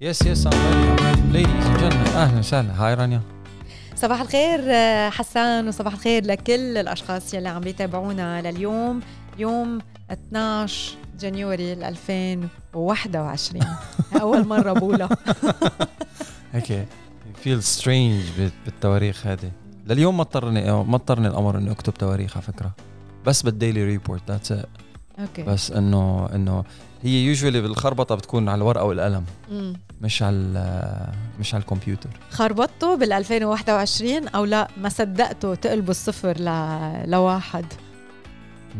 [0.00, 2.72] Ladies and gentlemen, أهلا وسهلا.
[2.86, 3.20] Hi رانيا.
[3.94, 9.00] صباح الخير آه، حسان وصباح الخير لكل الأشخاص يلي عم بيتابعونا لليوم
[9.38, 9.78] يوم
[10.10, 13.62] 12 January 2021
[14.20, 15.08] أول مرة بقولها
[16.52, 16.86] هيك
[17.42, 18.22] feel strange
[18.64, 19.50] بالتواريخ هذه.
[19.86, 22.70] لليوم ما اضطرني ما اضطرني الأمر إني أكتب تواريخ على فكرة.
[23.26, 24.66] بس بال daily report that's it
[25.18, 25.42] Okay.
[25.42, 26.64] بس إنه إنه
[27.02, 29.72] هي usually بالخربطة بتكون على الورقة والقلم مم.
[30.02, 32.10] مش على مش على الكمبيوتر.
[32.30, 36.50] خربطته بال 2021 أو لا ما صدقته تقلبوا الصفر ل...
[37.10, 37.64] لواحد.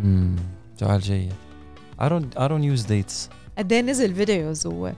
[0.05, 0.37] امم
[0.81, 1.33] سؤال جيد.
[2.01, 3.31] I don't I don't use dates.
[3.59, 4.91] قد إيه نزل videos و...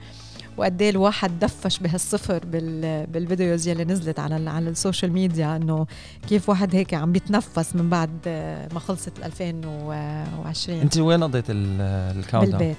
[0.59, 3.07] وقد إيه الواحد دفش بهالصفر بال...
[3.07, 4.49] بال videos يلي نزلت على.
[4.49, 5.85] على ال social media انه
[6.29, 8.09] كيف واحد هيك عم بيتنفس من بعد
[8.73, 12.77] ما خلصت ال 2020 انت وين قضيت ال count بالبيت.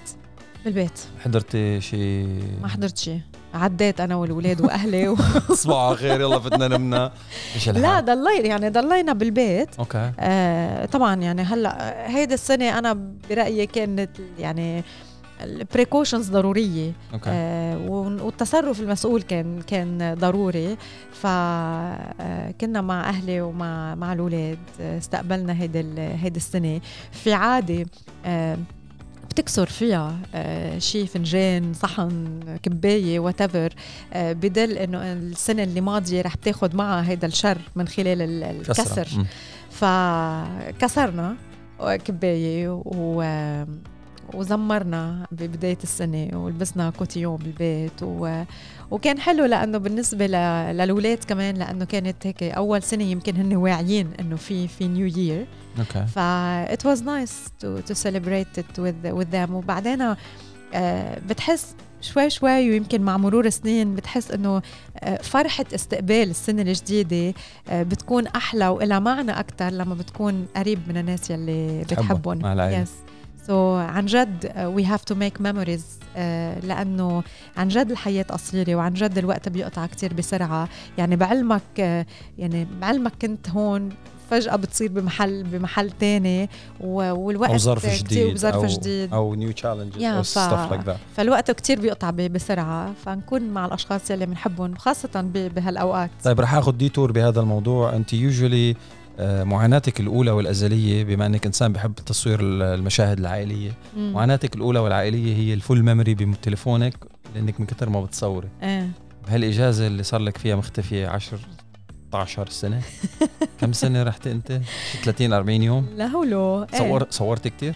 [0.64, 1.00] بالبيت.
[1.24, 3.20] حضرتي شيء ما حضرت شيء
[3.54, 5.16] عديت أنا والولاد وأهلي و...
[5.52, 7.12] صباح على خير يلا بدنا نمنا.
[7.54, 9.68] إيش؟ لا ضلينا يعني ضلينا بالبيت.
[9.78, 10.12] Okay.
[10.18, 14.84] آه طبعا يعني هلأ هيدي السنة أنا برأيي كانت يعني
[15.44, 16.92] ال precautions ضرورية.
[17.12, 17.30] Okay.
[17.30, 17.78] آه
[18.22, 20.76] والتصرف المسؤول كان كان ضروري.
[21.12, 26.80] فكنا مع أهلي ومع مع الأولاد استقبلنا هيدي هيدي السنة.
[27.12, 27.86] في عادة
[28.26, 28.58] آه
[29.30, 33.42] بتكسر فيها آه شيء فنجان صحن كباية وات
[34.12, 39.08] آه بدل إنه السنة اللي ماضية رح تاخذ معها هيدا الشر من خلال الكسر.
[39.70, 41.36] فكسرنا
[41.80, 43.22] كباية و
[44.34, 48.42] وزمرنا ببداية السنة ولبسنا كوتيون بالبيت و...
[48.90, 50.32] وكان حلو لأنه بالنسبة ل...
[50.76, 55.46] للولاد كمان لأنه كانت هيك أول سنة يمكن هن واعيين إنه في في new year
[55.78, 56.18] okay ف
[56.74, 59.50] it was nice to to celebrate it with with them.
[59.50, 60.14] وبعدين
[60.74, 64.62] آه بتحس شوي شوي ويمكن مع مرور السنين بتحس إنه
[65.22, 67.34] فرحة استقبال السنة الجديدة
[67.72, 72.40] بتكون أحلى وإلها معنى أكثر لما بتكون قريب من الناس يلي بتحبهم.
[72.84, 72.88] yes.
[73.46, 75.84] so so, عن جد we have to make memories
[76.62, 77.22] لأنه
[77.56, 80.68] عن جد الحياة قصيرة وعن جد الوقت بيقطع كتير بسرعة.
[80.98, 81.80] يعني بعلمك uh,
[82.38, 83.88] يعني بعلمك كنت هون
[84.30, 86.48] فجأة بتصير بمحل بمحل تاني
[86.80, 89.12] والوقت أو ظرف جديد بظرف جديد.
[89.12, 92.92] أو new challenges ف- stuff like that فالوقت كتير بيقطع بسرعة.
[93.04, 96.10] فنكون مع الأشخاص يلي بنحبهم خاصة بهالأوقات.
[96.24, 97.96] طيب رح آخذ detour بهذا الموضوع.
[97.96, 98.76] أنت usually
[99.20, 103.72] معاناتك الأولى والأزلية بما أنك إنسان بحب تصوير المشاهد العائلية.
[103.96, 104.12] مم.
[104.12, 106.94] معاناتك الأولى والعائلية هي ال full memory بتليفونك
[107.34, 108.48] لأنك من كثر ما بتصوري.
[108.62, 108.88] إيه.
[109.26, 111.38] بهالإجازة اللي صار لك فيها مختفية 10
[112.08, 112.80] 16 سنة
[113.60, 114.60] كم سنة رحت أنت؟
[115.04, 116.78] 30 40 يوم؟ لا هولو إيه.
[116.78, 117.74] صور صورت كثير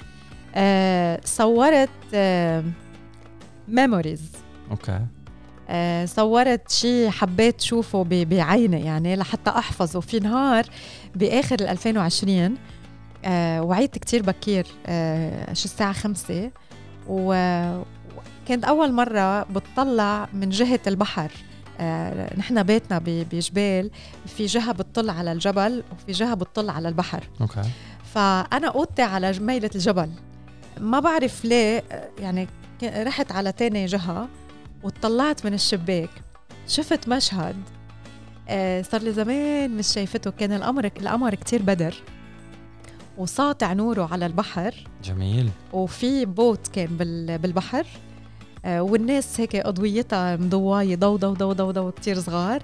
[0.55, 2.65] آه صورت آه
[3.69, 4.23] memories
[4.71, 5.01] okay.
[5.69, 10.01] آه صورت شيء حبيت شوفه بعيني يعني لحتى أحفظه.
[10.01, 10.65] في نهار
[11.15, 12.57] بآخر ال 2020
[13.25, 16.51] آه وعيت كتير بكير آه شو الساعة خمسة
[17.09, 21.31] وكانت أول مرة بتطلع من جهة البحر
[21.81, 23.91] آه نحن بيتنا بجبال
[24.27, 27.25] في جهة بتطل على الجبل وفي جهة بتطل على البحر.
[27.41, 27.63] أوكي.
[28.15, 30.11] فأنا أوضتي على ميلة الجبل.
[30.81, 32.49] ما بعرف ليه آه، يعني
[32.83, 34.29] رحت على تاني جهة
[34.83, 36.11] وطلعت من الشباك.
[36.69, 37.84] شفت مشهد آه،
[38.83, 40.31] صار لي زمان مش شايفته.
[40.31, 41.95] كان القمر القمر كتير بدر
[43.19, 44.75] وساطع نوره على البحر.
[45.05, 45.51] جميل.
[45.73, 47.87] وفي بوت كان بال- بالبحر.
[48.65, 52.63] آه، والناس هيك أضويتها مضوايه ضو ضو ضو ضو ضو كتير صغار.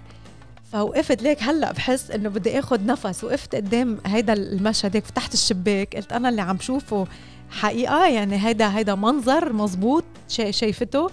[0.72, 3.24] فوقفت ليك هلأ بحس إنه بدي اخذ نفس.
[3.24, 5.96] وقفت قدام هيدا المشهد هيك فتحت الشباك.
[5.96, 7.06] قلت أنا اللي عم شوفه
[7.50, 11.10] حقيقة يعني هيدا هيدا منظر مزبوط شا- شايفته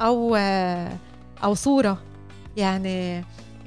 [0.00, 0.92] أو آه،
[1.44, 1.98] أو صورة.
[2.56, 3.24] يعني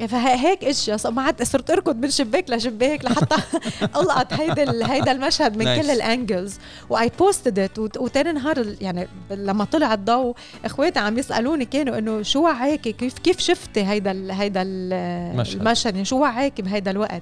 [0.08, 3.36] فهيك اشياء ما عاد صرت أركض من شباك لشباك لحتى
[4.00, 5.66] ألقط هيدا هيدا المشهد من.
[5.66, 6.60] كل ال angles
[6.90, 10.36] و I posted it وتاني نهار يعني لما طلع الضوء
[10.66, 15.62] إخواتي عم يسألوني كانوا إنه شو وعاكي كيف كيف شفتي هيدا ال هيدا ال مشهد.
[15.62, 17.22] المشهد؟ يعني شو وعاكي بهيدا الوقت؟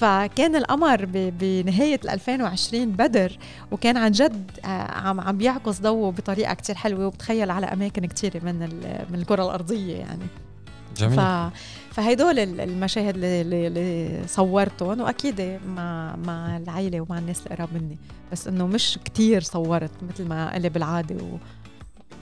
[0.00, 3.38] فكان القمر بنهاية 2020 بدر
[3.70, 7.06] وكان عن جد آه، عم عم بيعكس ضوءه بطريقة كتير حلوة.
[7.06, 8.58] وبتخيل على أماكن كتير من
[9.10, 10.26] من الكرة الأرضية يعني.
[10.96, 11.16] جميل.
[11.90, 17.98] فهيدول ال- المشاهد اللي, اللي- صورتهم وأكيد مع مع العائله ومع الناس القراب مني
[18.32, 21.36] بس إنه مش كتير صورت مثل ما قلي بالعادة و...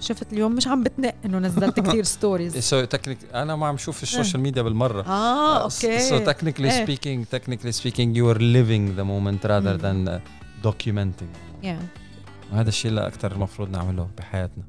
[0.01, 4.03] شفت اليوم مش عم بتنق إنه نزلت كتير stories so Technically أنا ما عم شوف
[4.03, 6.87] ال social media بالمرة آه okay So technically إيه.
[6.87, 10.05] speaking, technically speaking, you are living the moment rather مم.
[10.05, 10.21] than uh,
[10.69, 11.65] documenting.
[11.65, 11.83] yeah.
[12.53, 14.65] وهذا الشيء اللي أكثر المفروض نعمله بحياتنا.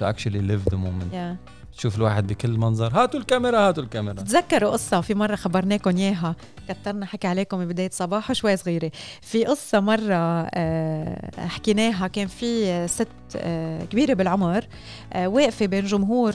[0.00, 1.12] actually live the moment.
[1.12, 1.59] yeah.
[1.76, 2.92] تشوف الواحد بكل منظر.
[2.94, 4.14] هاتوا الكاميرا هاتوا الكاميرا.
[4.14, 6.36] تذكروا قصة في مرة خبرناكم إياها.
[6.68, 8.90] كترنا حكي عليكم ببداية صباح شوي صغيرة.
[9.22, 12.06] في قصة مرة آه، حكيناها.
[12.06, 14.66] كان في ست آه، كبيرة بالعمر
[15.12, 16.34] آه، واقفة بين جمهور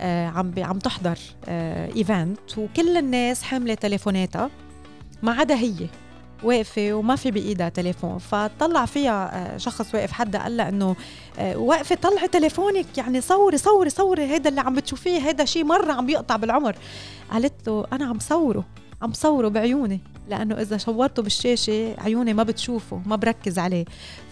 [0.00, 1.18] عم عم تحضر
[1.48, 4.50] ايفنت وكل الناس حاملة تليفوناتها.
[5.22, 5.88] ما عدا هي.
[6.42, 10.96] واقفة وما في بإيدها تليفون فطلع فيها آه، شخص واقف حدا قال لها إنه
[11.38, 15.92] آه، واقفة طلعي تليفونك يعني صوري صوري صوري هيدا اللي عم بتشوفيه هيدا شيء مرة
[15.92, 16.76] عم بيقطع بالعمر.
[17.32, 18.64] قالت له أنا عم صوره
[19.02, 23.84] عم صوره بعيوني لأنه إذا صورته بالشاشة عيوني ما بتشوفه ما بركز عليه.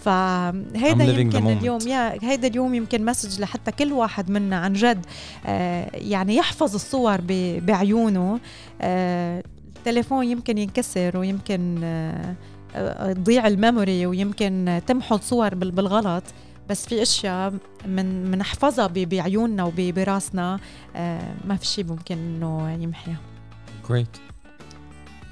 [0.04, 5.06] فهيدا يمكن اليوم يا هيدا اليوم يمكن مسج لحتى كل واحد منا عن جد
[5.46, 7.18] آه يعني يحفظ الصور
[7.60, 8.40] بعيونه
[8.80, 9.42] آه
[9.86, 12.34] التليفون يمكن ينكسر ويمكن آه،
[12.74, 16.24] آه، تضيع الميموري ويمكن تمحو صور بالغلط.
[16.70, 17.54] بس في أشياء
[17.86, 20.60] من بنحفظها بعيوننا وبراسنا
[20.96, 23.20] آه، ما في شيء ممكن إنه يمحيها.
[23.88, 24.16] جريت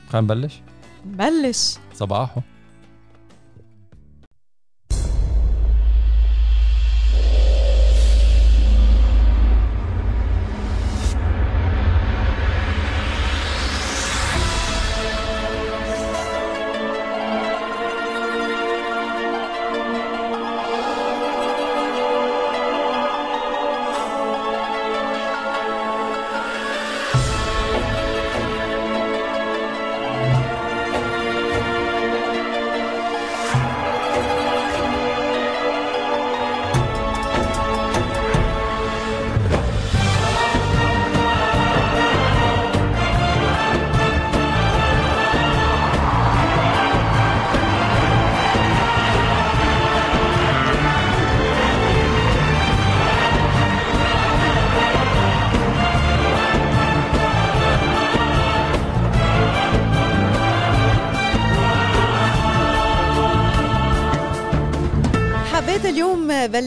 [0.08, 0.60] خلينا نبلش.
[1.06, 1.76] نبلش.
[1.94, 2.40] صباحو.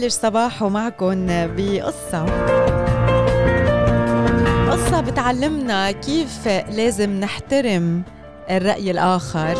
[0.05, 2.25] بلش صباحه معكم بقصة.
[4.71, 8.03] قصة بتعلمنا كيف لازم نحترم
[8.49, 9.55] الرأي الآخر.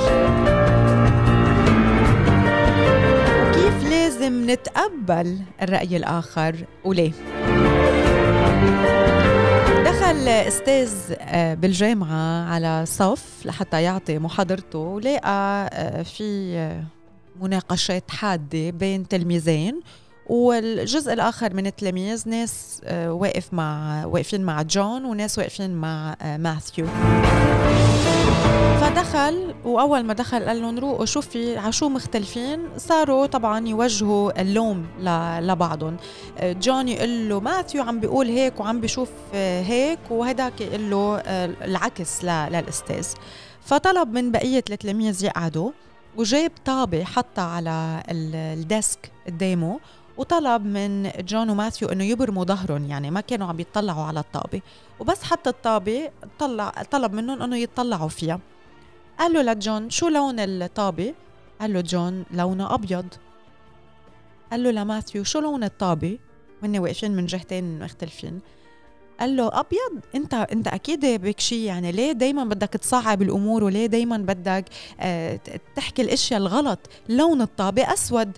[3.42, 7.12] وكيف لازم نتقبل الرأي الآخر وليه؟
[9.86, 16.84] دخل أستاذ آه، بالجامعة على صف لحتى يعطي محاضرته ولقى آه، في آه،
[17.42, 19.82] مناقشات حادة بين تلميذين
[20.26, 26.38] والجزء الآخر من التلاميذ ناس آه، واقف مع واقفين مع جون وناس واقفين مع آه،
[26.38, 26.88] ماثيو.
[28.82, 34.86] فدخل وأول ما دخل قال لهم روقوا شو في عشو مختلفين صاروا طبعا يوجهوا اللوم
[35.42, 35.98] لبعضهم.
[36.38, 41.18] آه، جون يقول له ماثيو عم بيقول هيك وعم بيشوف هيك وهداك يقول له
[41.66, 43.08] العكس للأستاذ.
[43.62, 45.72] فطلب من بقية التلاميذ يقعدوا
[46.18, 49.80] وجاب طابة حطها على ال desk قدامه
[50.18, 54.62] وطلب من جون وماثيو إنه يبرموا ظهرهم يعني ما كانوا عم يطلعوا على الطابة.
[55.00, 56.10] وبس حط الطابة
[56.40, 58.40] طلع طلب منهم إنه يطلعوا فيها.
[59.20, 61.14] قال له لجون شو لون الطابة؟
[61.62, 63.06] قال له جون لونه أبيض.
[64.52, 66.20] قال له لماثيو شو لون الطابة؟
[66.64, 68.40] هن واقفين من جهتين مختلفين.
[69.20, 73.86] قال له أبيض؟ انت أنت أكيد بك شيء يعني ليه دائما بدك تصعب الأمور وليه
[73.86, 74.66] دائما بدك
[75.00, 75.40] آه
[75.76, 78.38] تحكي الأشياء الغلط؟ لون الطابة أسود.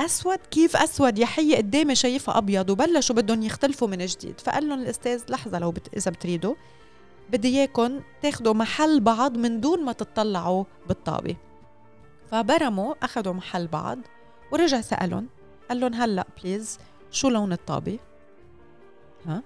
[0.00, 4.40] أسود كيف أسود؟ يا حي قدامي شايفها أبيض وبلشوا بدهم يختلفوا من جديد.
[4.40, 5.94] فقال لهم الأستاذ لحظة لو بت...
[5.96, 6.54] إذا بتريدوا
[7.30, 11.36] بدي اياكم تاخذوا محل بعض من دون ما تطلعوا بالطابة.
[12.30, 13.98] فبرموا اخذوا محل بعض
[14.52, 15.28] ورجع سألهم
[15.68, 16.78] قال لهم هلأ please
[17.10, 17.98] شو لون الطابة؟
[19.26, 19.42] ها؟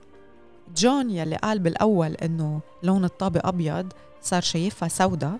[0.76, 3.92] جون يلي قال بالأول إنه لون الطابة أبيض
[4.22, 5.38] صار شايفها سوداء.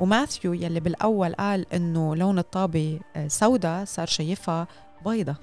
[0.00, 4.66] وماثيو يلي بالأول قال إنه لون الطابة آه، سودا صار شايفها
[5.06, 5.34] بيضة.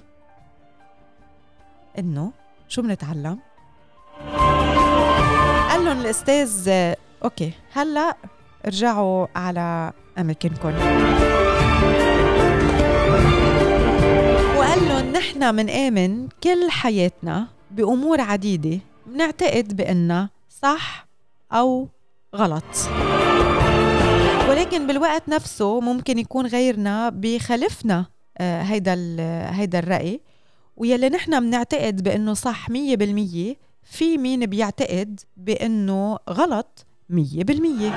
[1.98, 2.32] إنه
[2.68, 3.38] شو بنتعلم؟
[5.68, 8.16] قال لهم الأستاذ آه، okay هلأ
[8.66, 10.68] ارجعوا على أماكنكم.
[14.58, 21.06] وقال لهم نحن منآمن كل حياتنا بأمور عديدة بنعتقد بأنها صح
[21.52, 21.88] أو
[22.36, 22.64] غلط.
[24.48, 28.06] ولكن بالوقت نفسه ممكن يكون غيرنا بخلفنا
[28.38, 28.94] آه، هيدا
[29.50, 30.20] هيدا الرأي.
[30.76, 37.88] ويلي نحن بنعتقد بأنه صح مية بالمية في مين بيعتقد بأنه غلط مية بالمية.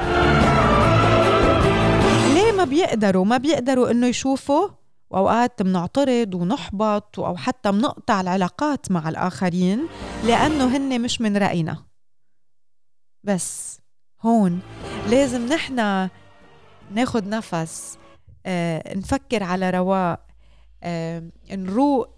[2.34, 4.68] ليه ما بيقدروا؟ ما بيقدروا إنه يشوفوا
[5.10, 9.88] وأوقات بنعترض ونحبط أو حتى بنقطع العلاقات مع الآخرين
[10.26, 11.78] لأنه هن مش من رأينا.
[13.24, 13.80] بس
[14.22, 14.60] هون
[15.10, 16.10] لازم نحن
[16.92, 17.98] ناخد نفس
[18.46, 20.20] آه، نفكر على رواق
[20.84, 22.10] آه، نروق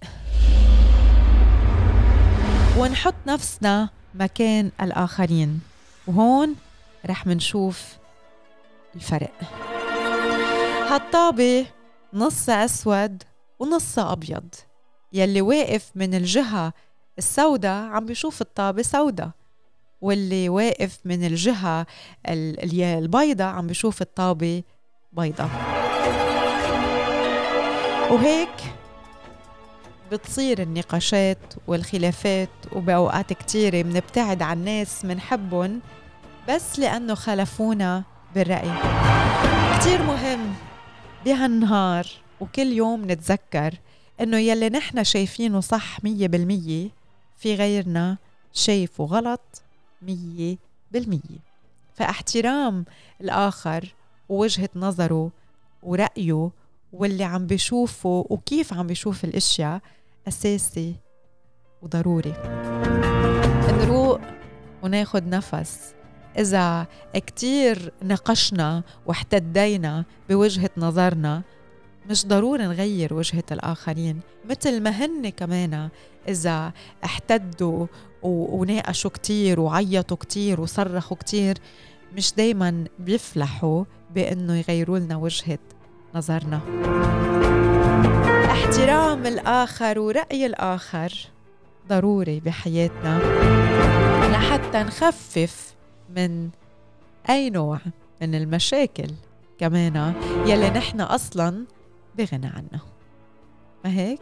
[2.77, 5.61] ونحط نفسنا مكان الآخرين.
[6.07, 6.55] وهون
[7.05, 7.97] رح منشوف
[8.95, 9.31] الفرق.
[10.89, 11.65] هالطابة
[12.13, 13.23] نص أسود
[13.59, 14.55] ونص أبيض.
[15.13, 16.73] يلي واقف من الجهة
[17.17, 19.29] السوداء عم بيشوف الطابة سوداء.
[20.03, 21.85] واللي واقف من الجهة
[22.27, 24.63] البيضاء عم بيشوف الطابة
[25.11, 25.49] بيضاء
[28.11, 28.49] وهيك
[30.11, 35.81] بتصير النقاشات والخلافات وبأوقات كتيرة بنبتعد عن ناس منحبهم
[36.49, 38.03] بس لأنه خالفونا
[38.35, 38.71] بالرأي.
[39.79, 40.53] كتير مهم
[41.25, 42.07] بهالنهار
[42.39, 43.73] وكل يوم نتذكر
[44.21, 46.89] إنه يلي نحن شايفينه صح مية بالمية
[47.37, 48.17] في غيرنا
[48.53, 49.62] شايفه غلط
[50.05, 50.57] مية
[50.91, 51.39] بالمية.
[51.93, 52.85] فاحترام
[53.21, 53.95] الآخر
[54.29, 55.31] ووجهة نظره
[55.83, 56.49] ورأيه
[56.93, 59.81] واللي عم بيشوفه وكيف عم بيشوف الأشياء
[60.27, 60.95] أساسي
[61.81, 62.33] وضروري.
[63.71, 64.19] نروق
[64.83, 65.93] وناخد نفس.
[66.37, 71.41] إذا كتير نقشنا واحتدينا بوجهة نظرنا
[72.09, 74.19] مش ضروري نغير وجهة الآخرين
[74.49, 75.89] مثل ما هن كمان
[76.27, 76.73] إذا
[77.05, 77.87] احتدوا
[78.23, 81.57] وناقشوا كتير وعيطوا كتير وصرخوا كتير
[82.15, 83.83] مش دايما بيفلحوا
[84.15, 85.59] بأنه يغيروا لنا وجهة
[86.15, 86.59] نظرنا.
[88.51, 91.13] احترام الآخر ورأي الآخر
[91.89, 93.19] ضروري بحياتنا.
[94.31, 95.73] لحتى نخفف
[96.15, 96.49] من
[97.29, 97.79] أي نوع
[98.21, 99.11] من المشاكل
[99.59, 100.13] كمان
[100.45, 101.65] يلي نحن أصلا
[102.17, 102.81] بغنى عنها
[103.85, 104.21] ما هيك؟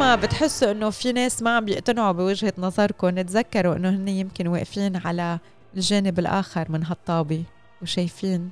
[0.00, 4.96] ما بتحسوا إنه في ناس ما عم بيقتنعوا بوجهة نظركم؟ تذكروا إنه هن يمكن واقفين
[4.96, 5.38] على
[5.76, 7.42] الجانب الآخر من هالطابة
[7.82, 8.50] وشايفين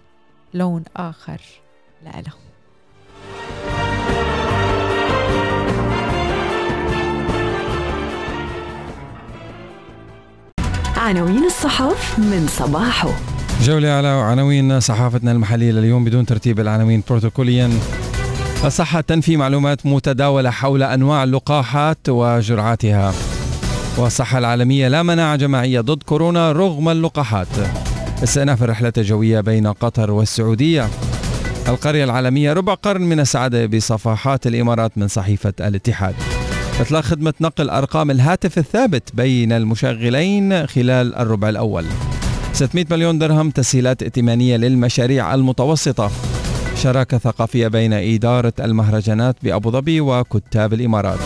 [0.55, 1.40] لون آخر
[2.05, 2.33] لإله
[10.97, 13.11] عناوين الصحف من صباحه.
[13.62, 17.71] جولة على عناوين صحافتنا المحلية لليوم بدون ترتيب العناوين بروتوكوليا.
[18.64, 23.14] الصحة تنفي معلومات متداولة حول أنواع اللقاحات وجرعاتها.
[23.98, 27.48] والصحة العالمية لا مناعة جماعية ضد كورونا رغم اللقاحات.
[28.22, 30.88] استئناف الرحلة الجوية بين قطر والسعودية.
[31.68, 36.14] القرية العالمية ربع قرن من السعادة بصفحات الإمارات من صحيفة الاتحاد.
[36.80, 41.84] إطلاق خدمة نقل أرقام الهاتف الثابت بين المشغلين خلال الربع الأول.
[42.52, 46.10] 600 مليون درهم تسهيلات ائتمانية للمشاريع المتوسطة.
[46.78, 51.18] شراكة ثقافية بين إدارة المهرجانات بأبو ظبي وكتاب الإمارات.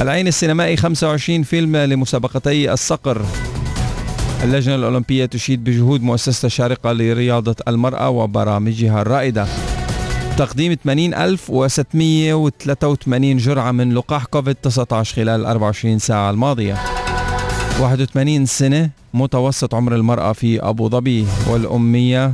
[0.00, 3.22] العين السينمائي 25 فيلم لمسابقتي الصقر.
[4.44, 9.46] اللجنة الأولمبية تشيد بجهود مؤسسة الشارقة لرياضة المرأة وبرامجها الرائدة.
[10.36, 16.76] تقديم 80683 جرعة من لقاح كوفيد 19 خلال 24 ساعة الماضية.
[17.80, 22.32] 81 سنة متوسط عمر المرأة في أبو ظبي والأمية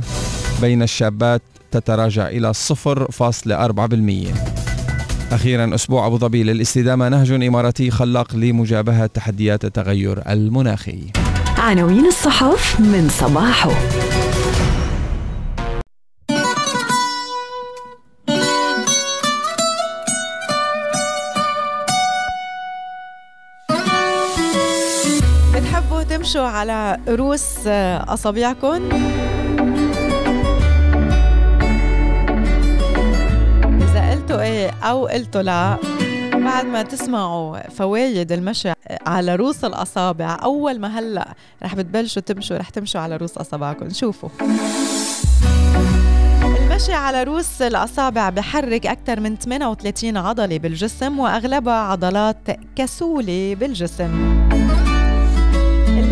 [0.61, 4.33] بين الشابات تتراجع إلى 0.4%
[5.31, 7.09] أخيرا أسبوع أبو ظبي للاستدامة.
[7.09, 11.03] نهج إماراتي خلاق لمجابهة تحديات التغير المناخي.
[11.57, 13.71] عناوين الصحف من صباحه.
[25.55, 27.67] بتحبوا تمشوا على رؤوس
[28.07, 28.89] أصابعكم؟
[34.83, 35.77] أو قلتوا لا
[36.33, 38.71] بعد ما تسمعوا فوايد المشي
[39.07, 43.89] على روس الأصابع أول ما هلأ رح بتبلشوا تمشوا رح تمشوا على روس أصابعكم.
[43.89, 44.29] شوفوا.
[46.43, 52.37] المشي على روس الأصابع بحرك أكثر من 38 عضلة بالجسم وأغلبها عضلات
[52.75, 54.36] كسولة بالجسم.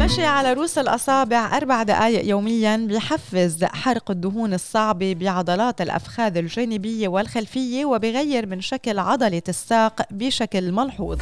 [0.05, 7.85] المشي على رؤوس الأصابع أربع دقائق يوميا بيحفز حرق الدهون الصعبة بعضلات الأفخاذ الجانبية والخلفية
[7.85, 11.17] وبغير من شكل عضلة الساق بشكل ملحوظ.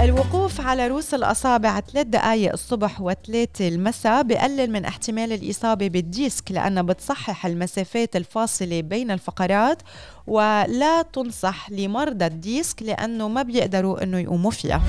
[0.00, 6.82] الوقوف على رؤوس الأصابع ثلاث دقائق الصبح وثلاثة المساء بقلل من احتمال الإصابة بالديسك لأنها
[6.82, 9.82] بتصحح المسافات الفاصلة بين الفقرات
[10.26, 14.82] ولا تنصح لمرضى الديسك لأنه ما بيقدروا أنه يقوموا فيها.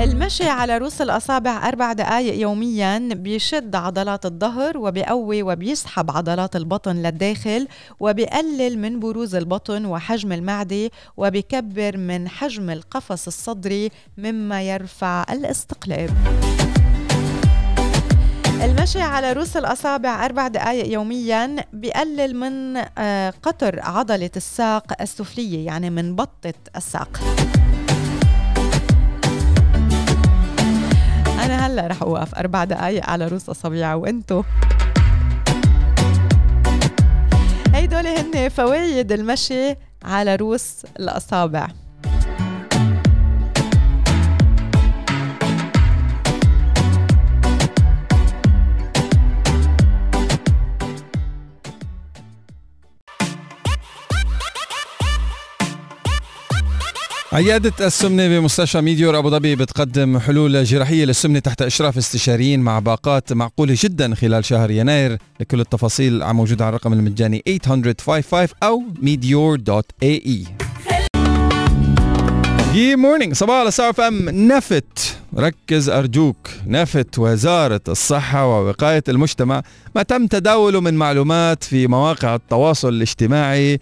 [0.00, 7.68] المشي على رؤوس الأصابع أربع دقائق يوميا بيشد عضلات الظهر وبيقوي وبيسحب عضلات البطن للداخل
[8.00, 16.10] وبيقلل من بروز البطن وحجم المعدة وبيكبر من حجم القفص الصدري مما يرفع الاستقلاب.
[18.62, 25.90] المشي على رؤوس الأصابع أربع دقائق يوميا بيقلل من آه، قطر عضلة الساق السفلية يعني
[25.90, 27.20] من بطة الساق.
[32.02, 34.42] أوقف أربع دقائق على رؤوس أصابعي وأنتو.
[37.74, 41.68] هيدول هن فوايد المشي على رؤوس الأصابع.
[57.32, 63.32] عيادة السمنة بمستشفى ميديور أبو ظبي بتقدم حلول جراحية للسمنة تحت إشراف استشاريين مع باقات
[63.32, 65.18] معقولة جدا خلال شهر يناير.
[65.40, 70.48] لكل التفاصيل موجودة على الرقم المجاني 800 أو meteor.ae
[72.72, 75.16] good morning صباحو على ستار أف إم نفت.
[75.38, 76.50] ركز أرجوك.
[76.66, 79.62] نفت وزارة الصحة ووقاية المجتمع
[79.94, 83.80] ما تم تداوله من معلومات في مواقع التواصل الاجتماعي.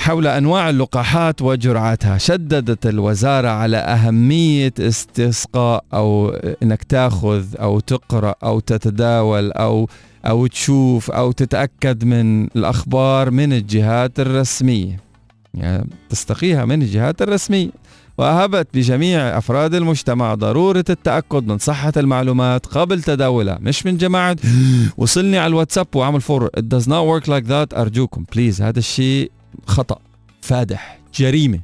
[0.00, 6.30] حول أنواع اللقاحات وجرعاتها شددت الوزارة على أهمية استقاء أو
[6.62, 9.88] إنك تاخذ أو تقرأ أو تتداول أو
[10.26, 15.00] أو تشوف أو تتأكد من الأخبار من الجهات الرسمية.
[15.54, 17.70] يعني تستقيها من الجهات الرسمية.
[18.18, 23.58] وأهبت بجميع أفراد المجتمع ضرورة التأكد من صحة المعلومات قبل تداولها.
[23.60, 24.36] مش من جماعة.
[24.98, 26.46] وصلني على الواتساب وعمل forward.
[26.46, 27.78] It does not work like that.
[27.78, 28.24] أرجوكم.
[28.34, 29.30] please هذا الشيء
[29.66, 29.98] خطأ
[30.42, 31.60] فادح جريمة.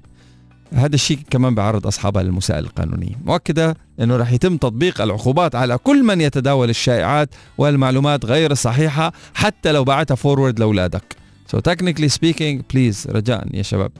[0.72, 6.02] هذا الشيء كمان بيعرض أصحابها للمساءلة القانونية مؤكدة أنه رح يتم تطبيق العقوبات على كل
[6.02, 11.16] من يتداول الشائعات والمعلومات غير الصحيحة حتى لو بعتها forward لأولادك.
[11.52, 13.92] So technically speaking please رجاء يا شباب.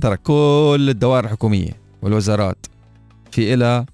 [0.00, 1.70] ترى كل الدوائر الحكومية
[2.02, 2.66] والوزارات
[3.30, 3.86] في إلها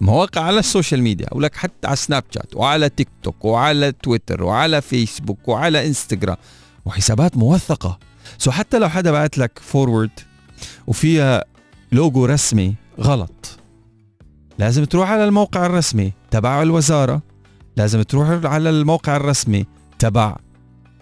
[0.00, 4.42] مواقع على ال social media ولك حتى على سناب شات وعلى تيك توك وعلى تويتر
[4.42, 6.36] وعلى فيسبوك وعلى انستغرام
[6.84, 7.98] وحسابات موثقة.
[8.38, 10.10] so حتى لو حدا بعت لك forward
[10.86, 11.44] وفيها
[11.92, 13.58] لوجو رسمي غلط
[14.58, 17.22] لازم تروح على الموقع الرسمي تبع الوزارة
[17.76, 19.66] لازم تروح على الموقع الرسمي
[19.98, 20.36] تبع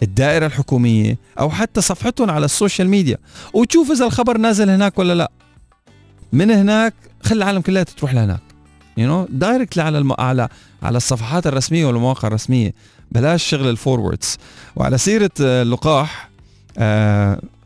[0.03, 3.17] الدائرة الحكومية أو حتى صفحتهم على ال social media.
[3.53, 5.31] وتشوف إذا الخبر نازل هناك ولا لا.
[6.33, 8.41] من هناك خلي العالم كلها تروح لهناك.
[8.97, 10.13] you know directly على الم...
[10.19, 10.49] على
[10.83, 12.73] على الصفحات الرسمية والمواقع الرسمية.
[13.11, 14.37] بلاش شغل الفوروردز
[14.75, 16.30] وعلى سيرة اللقاح آه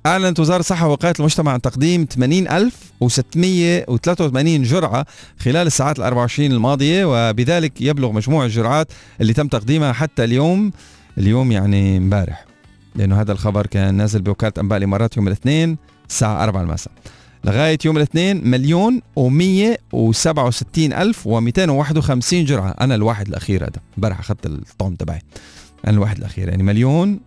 [0.06, 5.06] أعلنت وزارة الصحة ووقاية المجتمع عن تقديم 80683 جرعة
[5.40, 8.88] خلال الساعات ال 24 الماضية وبذلك يبلغ مجموع الجرعات
[9.22, 10.72] اللي تم تقديمها حتى اليوم
[11.18, 12.46] اليوم يعني امبارح
[12.96, 15.78] لأنه هذا الخبر كان نازل بوكالة أنباء الإمارات يوم الاثنين
[16.10, 16.94] الساعة 4 المساء.
[17.46, 22.76] لغاية يوم الاثنين مليون و167 ألف و251 جرعة.
[22.82, 25.22] أنا الواحد الأخير هذا امبارح أخذت الطعم تبعي.
[25.88, 27.20] أنا الواحد الأخير يعني مليون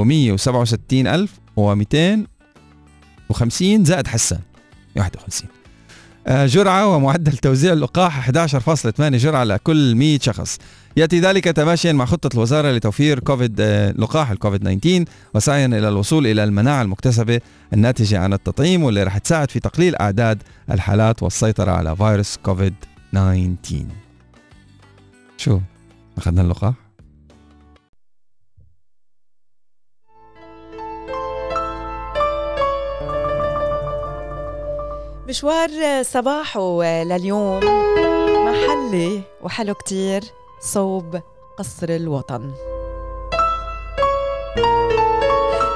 [0.00, 4.40] و167 ألف و250 زائد حسان.
[4.96, 5.48] 51
[6.26, 10.58] آه، جرعة ومعدل توزيع اللقاح 11.8 جرعة لكل 100 شخص.
[10.96, 15.04] يأتي ذلك تماشيا مع خطة الوزارة لتوفير كوفيد آه، لقاح الكوفيد 19
[15.34, 17.40] وسعيا إلى الوصول إلى المناعة المكتسبة
[17.72, 22.74] الناتجة عن التطعيم واللي رح تساعد في تقليل أعداد الحالات والسيطرة على فيروس كوفيد
[23.12, 23.86] 19
[25.36, 25.60] شو؟
[26.18, 26.83] أخذنا اللقاح؟
[35.28, 37.60] مشوار صباحه لليوم
[38.46, 40.24] محلي وحلو كتير.
[40.60, 41.20] صوب
[41.58, 42.52] قصر الوطن.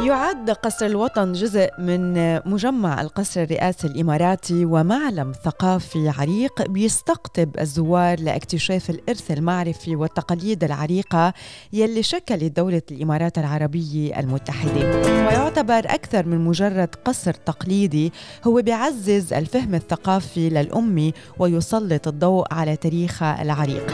[0.01, 2.15] يعد قصر الوطن جزء من
[2.49, 11.33] مجمع القصر الرئاسي الإماراتي ومعلم ثقافي عريق بيستقطب الزوار لاكتشاف الإرث المعرفي والتقاليد العريقة
[11.73, 15.01] يلي شكلت دولة الإمارات العربية المتحدة.
[15.07, 18.13] ويعتبر أكثر من مجرد قصر تقليدي
[18.47, 23.93] هو بيعزز الفهم الثقافي للأمة ويسلط الضوء على تاريخها العريق.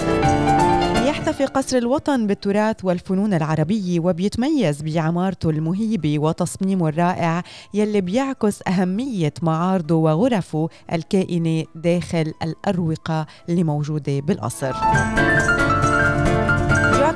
[1.35, 7.43] يحتفي قصر الوطن بالتراث والفنون العربية وبيتميز بعمارته المهيبة وتصميمه الرائع
[7.75, 14.73] يلي بيعكس أهمية معارضه وغرفه الكائنة داخل الأروقة اللي موجودة بالقصر.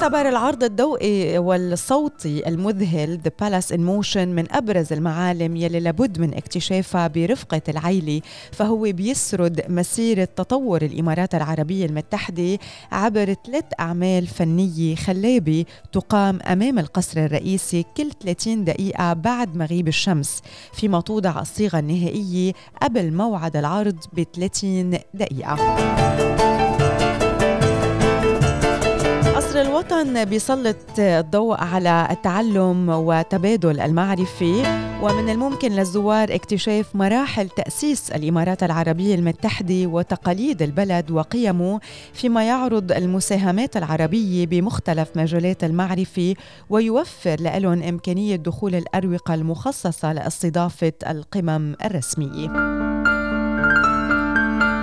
[0.02, 6.34] يعتبر العرض الضوئي والصوتي المذهل The Palace in Motion من أبرز المعالم يلي لابد من
[6.34, 8.20] اكتشافها برفقة العيلة
[8.52, 12.58] فهو بيسرد مسيرة تطور الإمارات العربية المتحدة
[12.92, 20.42] عبر ثلاث أعمال فنية خلابة تقام أمام القصر الرئيسي كل 30 دقيقة بعد مغيب الشمس
[20.72, 26.47] فيما توضع الصيغة النهائية قبل موعد العرض ب 30 دقيقة.
[29.78, 34.62] الوطن بيسلط الضوء على التعلم وتبادل المعرفة
[35.02, 41.80] ومن الممكن للزوار اكتشاف مراحل تأسيس الإمارات العربية المتحدة وتقاليد البلد وقيمه
[42.12, 46.34] فيما يعرض المساهمات العربية بمختلف مجالات المعرفة
[46.70, 52.48] ويوفر لهم إمكانية دخول الأروقة المخصصة لإستضافة القمم الرسمية.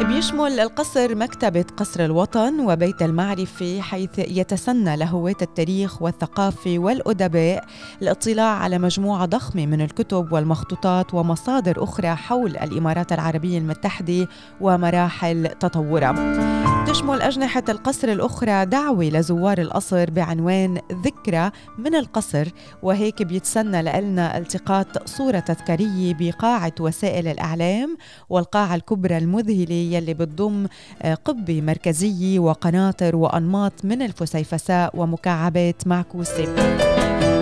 [0.07, 7.65] بيشمل القصر مكتبة قصر الوطن وبيت المعرفة حيث يتسنى لهواة التاريخ والثقافة والأدباء
[8.01, 14.27] الاطلاع على مجموعة ضخمة من الكتب والمخطوطات ومصادر أخرى حول الإمارات العربية المتحدة
[14.61, 16.55] ومراحل تطورها.
[16.85, 22.47] تشمل أجنحة القصر الأخرى دعوة لزوار القصر بعنوان ذكرى من القصر
[22.83, 27.97] وهيك بيتسنى لنا التقاط صورة تذكارية بقاعة وسائل الإعلام
[28.29, 30.67] والقاعة الكبرى المذهلة يلي بتضم
[31.01, 36.55] آه، قبة مركزية وقناطر وأنماط من الفسيفساء ومكعبات معكوسة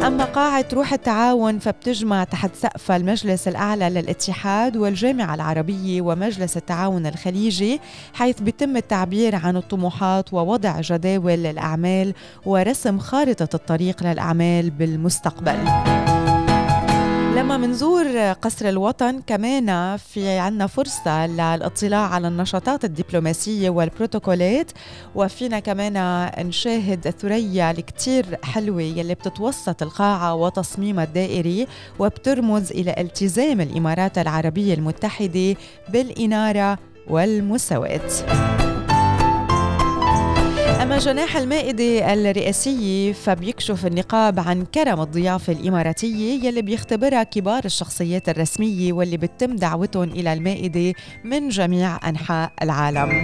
[0.07, 7.79] أما قاعة روح التعاون فبتجمع تحت سقف المجلس الأعلى للاتحاد والجامعة العربية ومجلس التعاون الخليجي
[8.13, 12.13] حيث بيتم التعبير عن الطموحات ووضع جداول الأعمال
[12.45, 16.02] ورسم خارطة الطريق للأعمال بالمستقبل.
[17.43, 24.71] لما منزور قصر الوطن كمان في عنا فرصة للاطلاع على النشاطات الدبلوماسية والبروتوكولات
[25.15, 31.67] وفينا كمان نشاهد الثريا الكتير حلوة يلي بتتوسط القاعة وتصميمها الدائري
[31.99, 35.55] وبترمز إلى التزام الإمارات العربية المتحدة
[35.89, 36.77] بالإنارة
[37.09, 38.09] والمساواة.
[40.83, 48.93] أما جناح المائدة الرئاسية فبيكشف النقاب عن كرم الضيافة الإماراتية يلي بيختبرها كبار الشخصيات الرسمية
[48.93, 50.93] واللي بتم دعوتهم إلى المائدة
[51.23, 53.23] من جميع أنحاء العالم.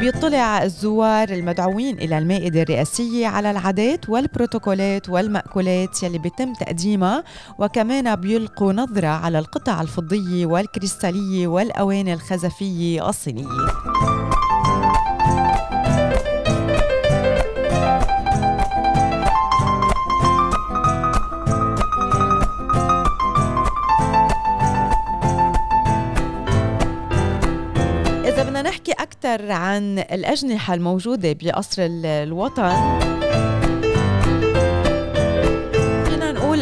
[0.00, 7.24] بيطلع الزوار المدعوين إلى المائدة الرئاسية على العادات والبروتوكولات والمأكولات يلي بيتم تقديمها
[7.58, 13.46] وكمان بيلقوا نظرة على القطع الفضية والكريستالية والأواني الخزفية الصينية.
[28.88, 33.55] نحكي أكثر عن الأجنحة الموجودة بقصر الوطن.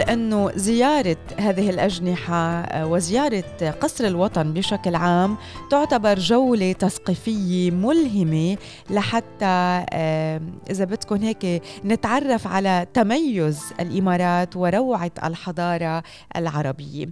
[0.04, 3.44] نقول انه زيارة هذه الأجنحة آه، وزيارة
[3.80, 5.36] قصر الوطن بشكل عام
[5.70, 8.56] تعتبر جولة تثقيفية ملهمة
[8.90, 10.40] لحتى آه،
[10.70, 16.02] إذا بدكم هيك نتعرف على تميز الإمارات وروعة الحضارة
[16.36, 17.06] العربية.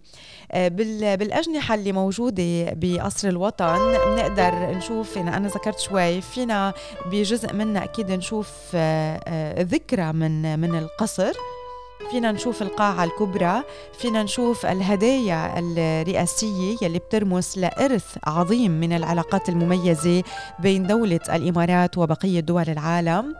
[0.53, 6.73] آه، بالأجنحة اللي موجودة بقصر الوطن بنقدر نشوف يعني أنا ذكرت شوي فينا
[7.07, 8.77] بجزء منها أكيد نشوف
[9.59, 11.33] ذكرى من من القصر.
[12.11, 13.63] فينا نشوف القاعة الكبرى
[13.99, 20.23] فينا نشوف الهدايا الرئاسية يلي بترمز لإرث عظيم من العلاقات المميزة
[20.59, 23.35] بين دولة الإمارات وبقية دول العالم.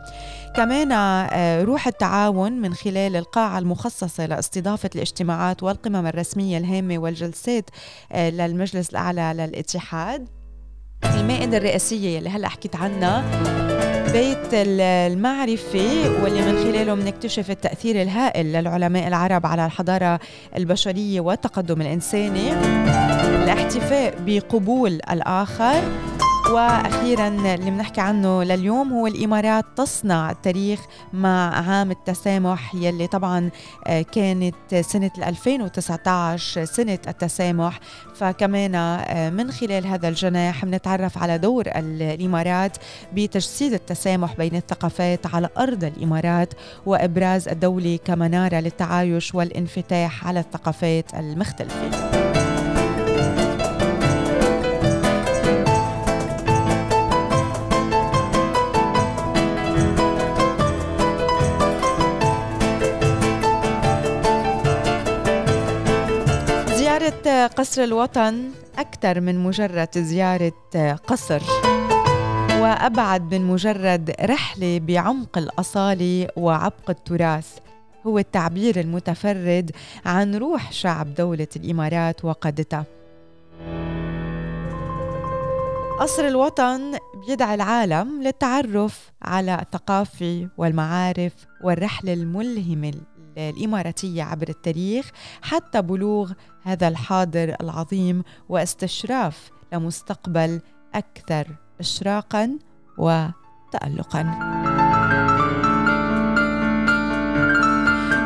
[0.55, 7.69] كمان آه، روح التعاون من خلال القاعة المخصصة لاستضافة الاجتماعات والقمم الرسمية الهامة والجلسات
[8.11, 10.27] آه، للمجلس الأعلى للاتحاد.
[11.05, 13.92] المائدة الرئاسية اللي هلأ حكيت عنها.
[14.13, 20.19] بيت المعرفة واللي من خلاله بنكتشف التأثير الهائل للعلماء العرب على الحضارة
[20.57, 22.53] البشرية والتقدم الإنساني.
[23.43, 25.81] الاحتفاء بقبول الآخر.
[26.53, 30.79] وأخيرا اللي بنحكي عنه لليوم هو الإمارات تصنع التاريخ
[31.13, 33.49] مع عام التسامح يلي طبعا
[33.87, 37.79] آه، كانت سنة 2019 سنة التسامح.
[38.15, 42.77] فكمان آه، من خلال هذا الجناح بنتعرف على دور الإمارات
[43.13, 46.53] بتجسيد التسامح بين الثقافات على أرض الإمارات
[46.85, 52.32] وإبراز الدولة كمنارة للتعايش والانفتاح على الثقافات المختلفة.
[67.47, 70.53] قصر الوطن أكثر من مجرد زيارة
[71.07, 71.41] قصر
[72.59, 77.57] وأبعد من مجرد رحلة بعمق الأصالة وعبق التراث.
[78.07, 79.71] هو التعبير المتفرد
[80.05, 82.85] عن روح شعب دولة الإمارات وقادتها.
[85.99, 92.93] قصر الوطن بيدعي العالم للتعرف على الثقافة والمعارف والرحلة الملهمة
[93.37, 96.31] الإماراتية عبر التاريخ حتى بلوغ
[96.63, 100.61] هذا الحاضر العظيم واستشراف لمستقبل
[100.95, 101.47] أكثر
[101.79, 102.59] إشراقا
[102.97, 104.23] وتألقا.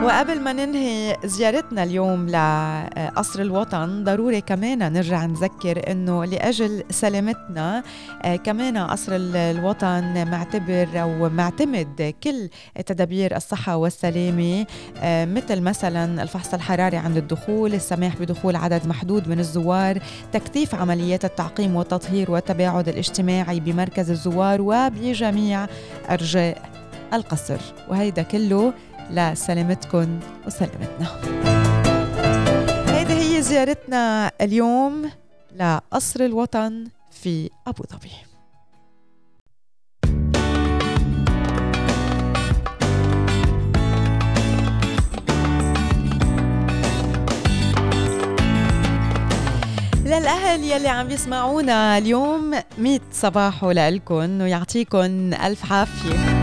[0.07, 7.83] وقبل ما ننهي زيارتنا اليوم لقصر الوطن ضروري كمان نرجع نذكر إنه لأجل سلامتنا
[8.23, 12.49] آه، كمان قصر الوطن معتبر أو معتمد كل
[12.85, 14.65] تدابير الصحة والسلامة
[14.97, 19.99] آه، مثل مثلا الفحص الحراري عند الدخول السماح بدخول عدد محدود من الزوار
[20.33, 25.67] تكثيف عمليات التعقيم والتطهير والتباعد الاجتماعي بمركز الزوار وبجميع
[26.09, 26.77] أرجاء
[27.13, 27.57] القصر.
[27.89, 28.73] وهيدا كله
[29.11, 31.07] لسلامتكم وسلامتنا.
[32.87, 35.11] هذه هي زيارتنا اليوم
[35.55, 38.11] لقصر الوطن في أبو ظبي.
[50.05, 56.36] للأهل يلي عم يسمعونا اليوم مية صباحو لكم ويعطيكم ألف عافية.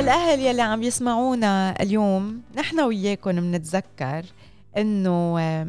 [0.00, 4.24] للأهل يلي عم يسمعونا اليوم نحن وياكم بنتذكر
[4.76, 5.66] آه،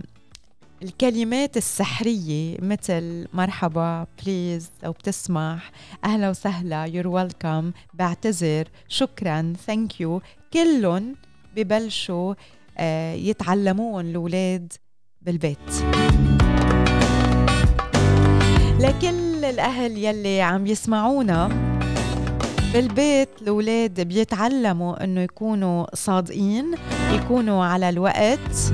[0.84, 5.72] الكلمات السحرية مثل مرحبا please أو بتسمح
[6.06, 10.22] أهلا وسهلا you're welcome بعتذر شكرا thank you
[10.54, 11.16] كلهم
[11.56, 12.34] ببلشوا
[12.78, 14.74] آه، يتعلمون الأولاد
[15.22, 15.72] بالبيت.
[18.80, 21.71] لكل الأهل يلي عم يسمعونا
[22.74, 26.76] بالبيت الأولاد بيتعلموا إنه يكونوا صادقين
[27.12, 28.74] يكونوا على الوقت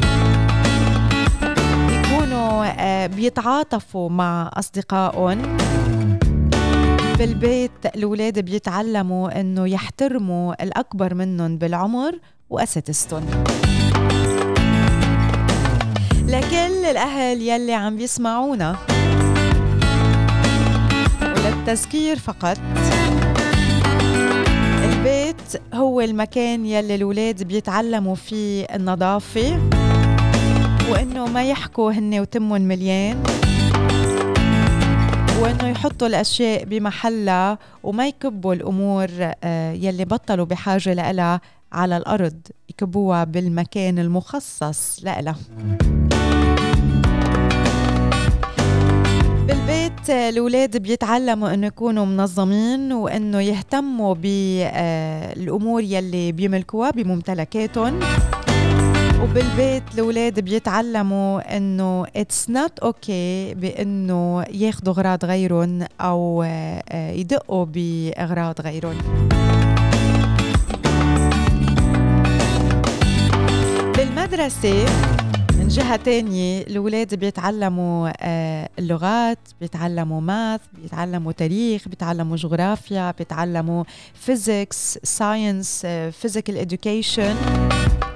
[1.90, 5.58] يكونوا آه، بيتعاطفوا مع أصدقائهم.
[7.18, 13.26] بالبيت الأولاد بيتعلموا إنه يحترموا الأكبر منهم بالعمر وأساتذتهم.
[16.28, 18.76] لكل الأهل يلي عم بيسمعونا.
[21.22, 22.58] وللتذكير فقط.
[25.56, 29.60] البيت هو المكان يلي الولاد بيتعلموا فيه النظافة
[30.92, 33.24] وإنه ما يحكوا هن وتمهم مليان
[35.42, 39.08] وإنه يحطوا الأشياء بمحلها وما يكبوا الأمور
[39.44, 45.36] آه، يلي بطلوا بحاجة لها على الأرض يكبوها بالمكان المخصص لها
[49.88, 58.00] بالبيت الأولاد بيتعلموا إنه يكونوا منظمين وإنه يهتموا بالأمور يلي بيملكوها بممتلكاتهم.
[59.22, 68.62] وبالبيت الأولاد بيتعلموا إنه it's not okay بإنه ياخذوا أغراض غيرهم أو آه، يدقوا بأغراض
[68.62, 68.98] غيرهم.
[73.98, 74.86] بالمدرسة
[75.68, 85.00] من جهة تانية الأولاد بيتعلموا آه، اللغات بيتعلموا math بيتعلموا تاريخ بيتعلموا جغرافيا بيتعلموا physics
[85.04, 87.36] science physical education.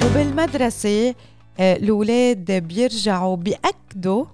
[0.06, 1.16] وبالمدرسة
[1.60, 4.26] آه، الأولاد بيرجعوا بيأكدوا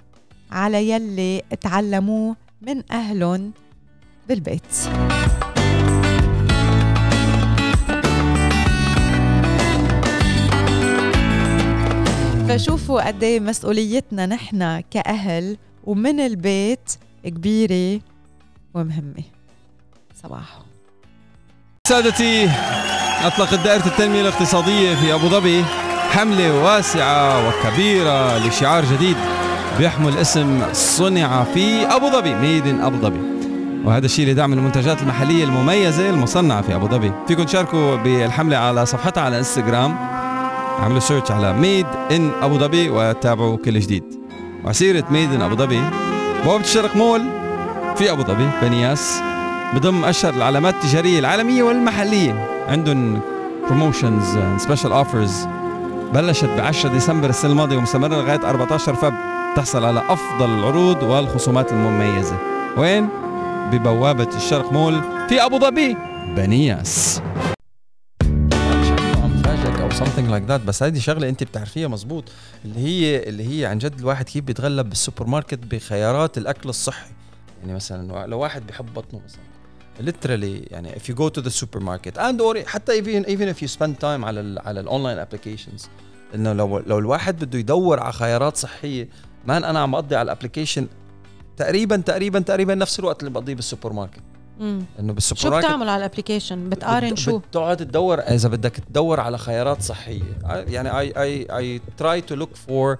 [0.51, 3.51] على يلي تعلموه من أهلهم
[4.29, 4.75] بالبيت.
[12.47, 16.91] فشوفوا قد إيه مسؤوليتنا نحن كأهل ومن البيت
[17.25, 18.01] كبيرة
[18.73, 19.23] ومهمة.
[20.23, 20.59] صباح
[21.87, 22.49] سادتي
[23.23, 25.63] أطلقت دائرة التنمية الاقتصادية في أبو ظبي
[26.11, 29.17] حملة واسعة وكبيرة لشعار جديد
[29.77, 33.19] بيحمل اسم صنع في أبو ظبي ميد إن أبو ظبي.
[33.85, 37.11] وهذا الشيء لدعم المنتجات المحلية المميزة المصنعة في أبو ظبي.
[37.27, 40.16] فيكم تشاركوا بالحملة على صفحتها على إنستغرام.
[40.79, 44.03] اعملوا search على ميد ان ابو ظبي وتابعوا كل جديد.
[44.65, 45.81] وعسيرة ميد ان ابو ظبي
[46.45, 47.21] بوابة الشرق مول
[47.95, 49.21] في ابو ظبي بنياس
[49.73, 52.47] بضم أشهر العلامات التجارية العالمية والمحلية.
[52.69, 53.19] عندهم
[53.65, 55.47] promotions special offers
[56.13, 59.13] بلشت ب 10 ديسمبر السنة الماضية ومستمرة لغاية 14 Feb.
[59.55, 62.37] تحصل على أفضل العروض والخصومات المميزة.
[62.77, 63.09] وين؟
[63.71, 65.97] ببوابة الشرق مول في ابو ظبي
[66.35, 67.21] بنياس
[69.97, 72.23] something like that بس هذه شغلة أنت بتعرفيها مزبوط
[72.65, 77.09] اللي هي اللي هي عن جد الواحد كيف بيتغلب بالسوبر ماركت بخيارات الأكل الصحي
[77.61, 79.41] يعني مثلا لو واحد بحب بطنه مثلا
[80.11, 83.73] literally يعني if you go to the supermarket and or حتى even even if you
[83.77, 85.87] spend time على ال على ال online applications
[86.35, 89.09] إنه لو لو الواحد بده يدور على خيارات صحية
[89.45, 90.87] man أنا عم بقضي على ال application
[91.57, 94.21] تقريبا تقريبا تقريبا نفس الوقت اللي بقضيه بالسوبر ماركت.
[94.99, 99.19] إنه بالسوبر شو بتعمل على ال application بتقارن بت- شو؟ بتقعد تدور إذا بدك تدور
[99.19, 100.21] على خيارات صحية.
[100.45, 102.97] يعني I I I try to look for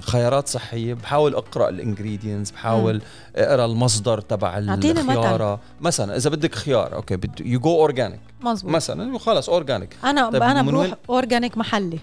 [0.00, 0.94] خيارات صحية.
[0.94, 3.02] بحاول أقرأ ال ingredients بحاول
[3.36, 5.18] أقرأ المصدر تبع مثل.
[5.18, 5.60] الخيارة.
[5.80, 10.62] مثلا إذا بدك خيار okay you go organic مزبوط مثلا خلص organic أنا طيب أنا
[10.62, 11.98] بروح organic محلي.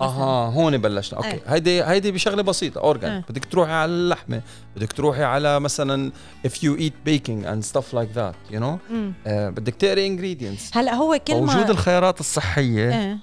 [0.00, 1.18] أها هون بلشنا.
[1.18, 1.30] okay.
[1.30, 1.42] إيه.
[1.46, 3.30] هيدي هيدي بشغلة بسيطة organic إيه.
[3.30, 4.42] بدك تروحي على اللحمة
[4.76, 6.12] بدك تروحي على مثلا
[6.46, 8.94] if you are baking and stuff like that you know.
[9.26, 10.76] آه بدك تقري ingredients.
[10.76, 12.90] هلأ هو كل ما وجود الخيارات الصحية.
[12.90, 13.18] إيه.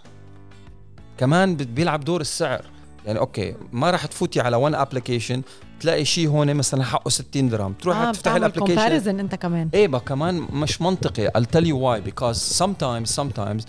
[1.17, 2.65] كمان بيلعب دور السعر.
[3.05, 5.41] يعني okay ما راح تفوتي على one application
[5.79, 7.73] تلاقي شيء هون مثلا حقه 60 درهم.
[7.73, 9.69] تروحي آه تفتحي بتعمل ال application أنت كمان.
[9.73, 11.27] إيه بقى كمان مش منطقي.
[11.27, 12.09] I'll tell you why.
[12.09, 13.63] Because sometimes sometimes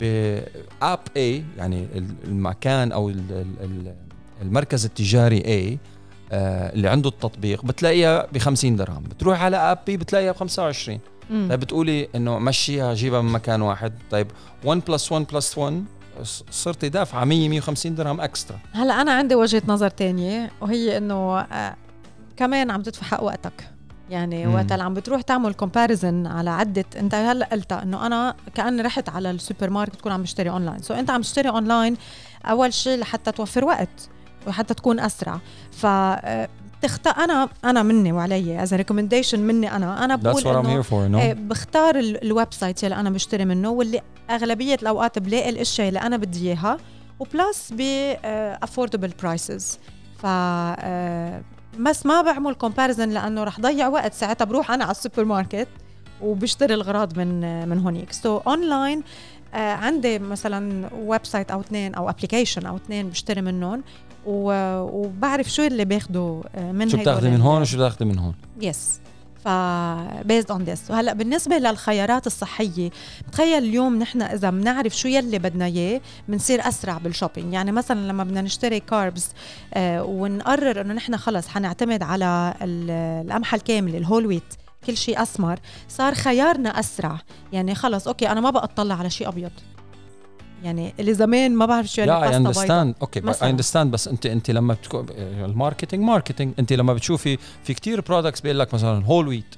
[0.00, 3.94] ب app A يعني ال- المكان أو ال- ال- ال-
[4.42, 5.78] المركز التجاري A
[6.32, 9.02] آه، اللي عنده التطبيق بتلاقيها ب 50 درهم.
[9.02, 11.46] بتروح على app B بتلاقيها ب 25 مم.
[11.50, 13.92] طيب بتقولي إنه مشيها جيبها من مكان واحد.
[14.10, 14.26] طيب
[14.64, 15.84] 1 plus 1 plus 1
[16.22, 21.38] ص- صرت دافعة 100 150 درهم extra هلا أنا عندي وجهة نظر تانية وهي إنه
[21.40, 21.76] آه
[22.36, 23.70] كمان عم تدفع حق وقتك.
[24.10, 24.46] يعني.
[24.46, 29.08] وقت اللي عم بتروح تعمل كومباريزن على عدة انت هلا قلتها انه أنا كأني رحت
[29.08, 31.96] على السوبر ماركت تكون عم بشتري اونلاين سو انت عم تشتري اونلاين
[32.44, 34.08] أول شيء لحتى توفر وقت
[34.46, 35.40] وحتى تكون أسرع.
[35.72, 36.48] ف آه،
[36.82, 40.04] تخت أنا أنا مني وعلي از ريكومنديشن مني أنا.
[40.04, 43.10] أنا That's بقول what I'm إنه here for no بختار ال- الويب سايت اللي أنا
[43.10, 46.76] بشتري منه واللي أغلبية الأوقات بلاقي الأشياء اللي أنا بدي إياها.
[47.20, 47.80] وبلس ب
[48.62, 49.78] افوردبل برايسز
[50.18, 51.42] ف آه،
[51.80, 55.68] بس ما بعمل comparison لأنه رح ضيع وقت ساعتها بروح أنا على السوبر ماركت
[56.22, 58.12] وبشتري الغراض من آه، من هونيك.
[58.12, 59.02] so online
[59.54, 63.82] عندي مثلا website أو اثنين أو application أو اثنين بشتري منهم
[64.26, 69.00] وبعرف شو اللي باخده آه، من شو بتاخذي من هون وشو بتاخذي من هون؟ yes
[69.46, 69.48] ف
[70.24, 72.90] based on this وهلأ بالنسبة للخيارات الصحية
[73.32, 78.08] تخيل اليوم نحن إذا بنعرف شو يلي بدنا إياه بنصير أسرع بال shopping يعني مثلا
[78.08, 79.28] لما بدنا نشتري carbs
[79.74, 82.90] آه ونقرر إنه نحن خلص حنعتمد على ال-
[83.26, 84.54] القمحة الكاملة ال whole wheat
[84.86, 87.18] كل شيء أسمر صار خيارنا أسرع.
[87.52, 89.50] يعني خلص okay أنا ما بقى اطلع على شيء أبيض.
[90.64, 94.26] يعني اللي زمان ما بعرف شو يعني لا I understand okay I understand بس انت
[94.26, 99.04] انت لما بتكون ال marketing marketing انت لما بتشوفي في كتير products بيقول لك مثلا
[99.04, 99.54] whole wheat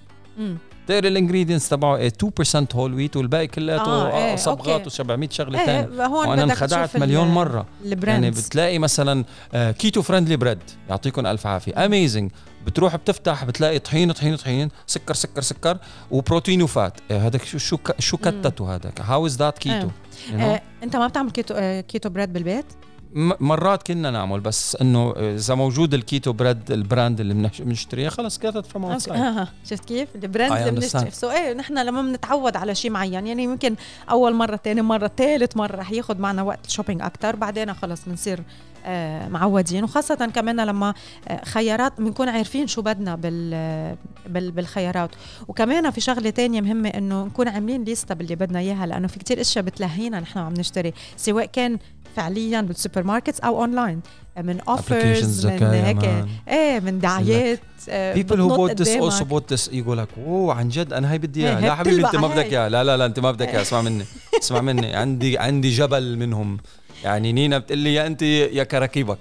[0.88, 0.94] مم.
[0.94, 2.12] تقري ال ingredients تبعه إيه
[2.52, 5.26] 2% whole wheat والباقي كلياته آه، إيه، صبغات okay.
[5.26, 7.66] و700 شغلة إيه ثانية هون وأنا بدك انخدعت مليون مرة.
[7.84, 9.24] يعني ال brands بتلاقي مثلا
[9.54, 10.58] آه، keto friendly bread
[10.90, 11.84] يعطيكم ألف عافية.
[11.86, 12.30] amazing
[12.66, 15.78] بتروح بتفتح بتلاقي طحين طحين طحين سكر سكر سكر
[16.10, 16.92] وبروتين و fat.
[17.10, 19.88] إيه هذا شو شو شو كتته هذا how is that keto
[20.34, 22.66] آه، أنت ما بتعمل كيتو آه، keto bread بالبيت؟
[23.14, 28.08] مرات كنا نعمل بس إنه إذا موجود ال keto bread ال brand اللي بنش- بنشتريه
[28.08, 29.46] خلص get from outside.
[29.64, 30.70] شفت كيف؟ ال brand اللي.
[30.80, 33.74] بنشتري so إيه نحن لما بنتعود على شيء معين يعني يمكن
[34.10, 38.00] أول مرة ثاني مرة ثالث مرة رح ياخذ معنا وقت ال shopping أكثر بعدين خلص
[38.06, 38.40] بنصير
[38.86, 39.84] آه معودين.
[39.84, 40.94] وخاصة كمان لما
[41.28, 45.10] آه خيارات بنكون عارفين شو بدنا بال بال بالخيارات.
[45.48, 49.40] وكمان في شغلة تانية مهمة إنه نكون عاملين ليستا باللي بدنا إياها لأنه في كتير
[49.40, 50.92] إشياء بتلهينا نحن عم نشتري.
[51.16, 51.78] سواء كان
[52.22, 54.00] فعليا بالسوبر ماركت أو اونلاين
[54.38, 56.24] من applications اوفرز من هيك.
[56.48, 59.12] إيه من دعايات آه، people who بتنط bought this قدامك.
[59.12, 59.74] also bought this.
[59.74, 61.60] يقول لك أوه عن جد أنا هاي بدي هي- إياها.
[61.60, 62.44] لا حبيبي أنت ما بدك.
[62.52, 62.68] إياها.
[62.68, 63.62] لا لا لا أنت ما بدك إياها.
[63.66, 64.04] اسمع مني
[64.40, 64.94] اسمع مني.
[64.96, 66.58] عندي عندي جبل منهم.
[67.04, 69.18] يعني نينا بتقول لي يا أنت يا كراكيبك.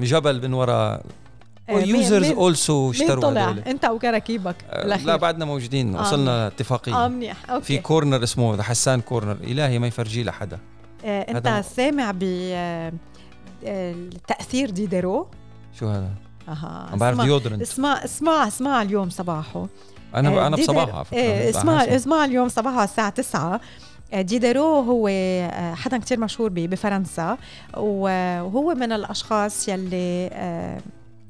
[0.00, 1.00] جبل من ورا.
[1.68, 3.62] آه، مين- يوزرز مين- اولسو اشتروا طلع؟ هدول.
[3.66, 5.96] أنت وكراكيبك آه، لا بعدنا موجودين.
[5.96, 7.08] آه، وصلنا آه اتفاقية.
[7.08, 7.64] منيح أوكي.
[7.64, 10.56] في كورنر اسمه حسان كورنر إلهي ما يفرجيه لحدا.
[10.56, 10.75] آه
[11.06, 12.92] أنت هذا- سامع ب آه،
[13.64, 13.94] آه،
[14.28, 15.26] تأثير ديدرو
[15.78, 16.10] شو هذا؟
[16.48, 17.62] أها عم بعرف deodorant.
[17.62, 19.66] اسمع اسمع اسمع اليوم صباحه.
[20.14, 21.16] أنا آه، أنا ديدر- بصباح على فكرة.
[21.18, 21.82] إيه بتاع اسمع.
[21.84, 23.60] اسمع اليوم صباحه الساعة 9
[24.12, 27.36] آه، ديدرو هو آه، حدا كتير مشهور بفرنسا.
[27.76, 30.80] وهو من الأشخاص يلي آه،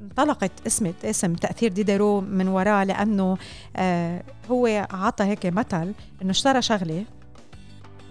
[0.02, 3.36] انطلقت اسم اسم تأثير ديدرو من وراه لأنه
[3.76, 7.04] آه، هو عطى هيك مثل إنه اشترى شغلة.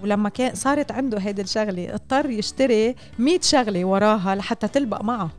[0.03, 5.29] ولما كان صارت عنده هيدي الشغلة اضطر يشتري 100 شغلة وراها لحتى تلبق معه.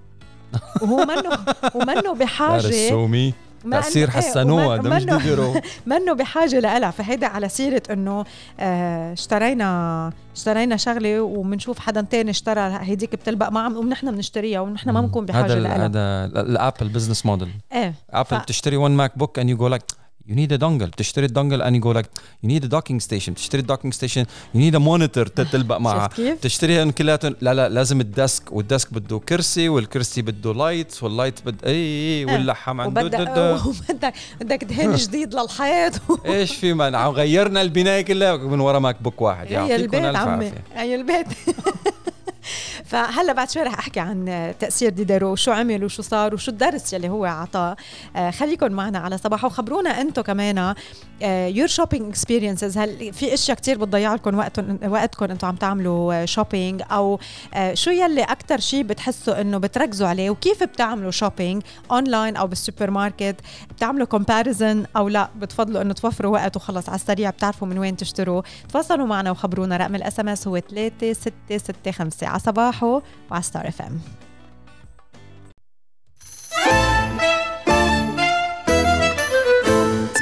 [0.82, 1.38] وهو منه
[1.74, 3.74] ومنه بحاجة إنه-
[4.06, 5.54] إيه، حسنوها ده مش قدروا
[5.86, 8.24] منه بحاجة لها فهيدا على سيرة إنه
[8.60, 15.00] آه اشترينا اشترينا شغلة وبنشوف حدا تاني اشترى هيديك بتلبق معه ونحن بنشتريها ونحن ما
[15.00, 15.26] بنكون
[15.56, 19.74] ال- لها هذا ال Apple business model إيه Apple بتشتري one MacBook and you go
[19.76, 19.96] like
[20.28, 20.90] you need a dongle.
[20.90, 22.06] بتشتري ال dongle and you go like
[22.44, 23.30] you need a docking station.
[23.30, 24.24] بتشتري ال docking station
[24.54, 28.94] you need a monitor تتلبق معها؟ بتشتريهم كلياتهم لا لا لازم ال desk وال desk
[28.94, 34.94] بده كرسي والكرسي بده light وال light بده إي إي واللحم عنده وبدك بدك دهن
[35.04, 35.92] جديد للحيط
[36.26, 39.50] إيش في من عم غيرنا البناية كلها من ورا MacBook واحد.
[39.50, 40.94] يعطيكم ألف عافية.
[40.94, 41.26] البيت.
[42.90, 47.08] فهلا بعد شوي رح أحكي عن تأثير ديدارو وشو عمل وشو صار وشو الدرس يلي
[47.08, 47.76] هو عطاه.
[48.16, 50.74] آه، خليكم معنا على صباح وخبرونا أنتم كمان
[51.22, 56.82] your shopping experiences هل في إشياء كتير بتضيع لكم وقتكم وقتكم أنتم عم تعملوا shopping
[56.92, 57.18] أو
[57.54, 62.90] آه، شو يلي أكثر شيء بتحسوا إنه بتركزوا عليه؟ وكيف بتعملوا shopping online أو بالسوبر
[62.90, 63.36] ماركت
[63.70, 68.42] بتعملوا comparison أو لا؟ بتفضلوا إنه توفروا وقت وخلص على السريع بتعرفوا من وين تشتروا؟
[68.72, 69.76] تواصلوا معنا وخبرونا.
[69.76, 74.00] رقم ال SMS هو 3665 صباحه وعلى ستار اف ام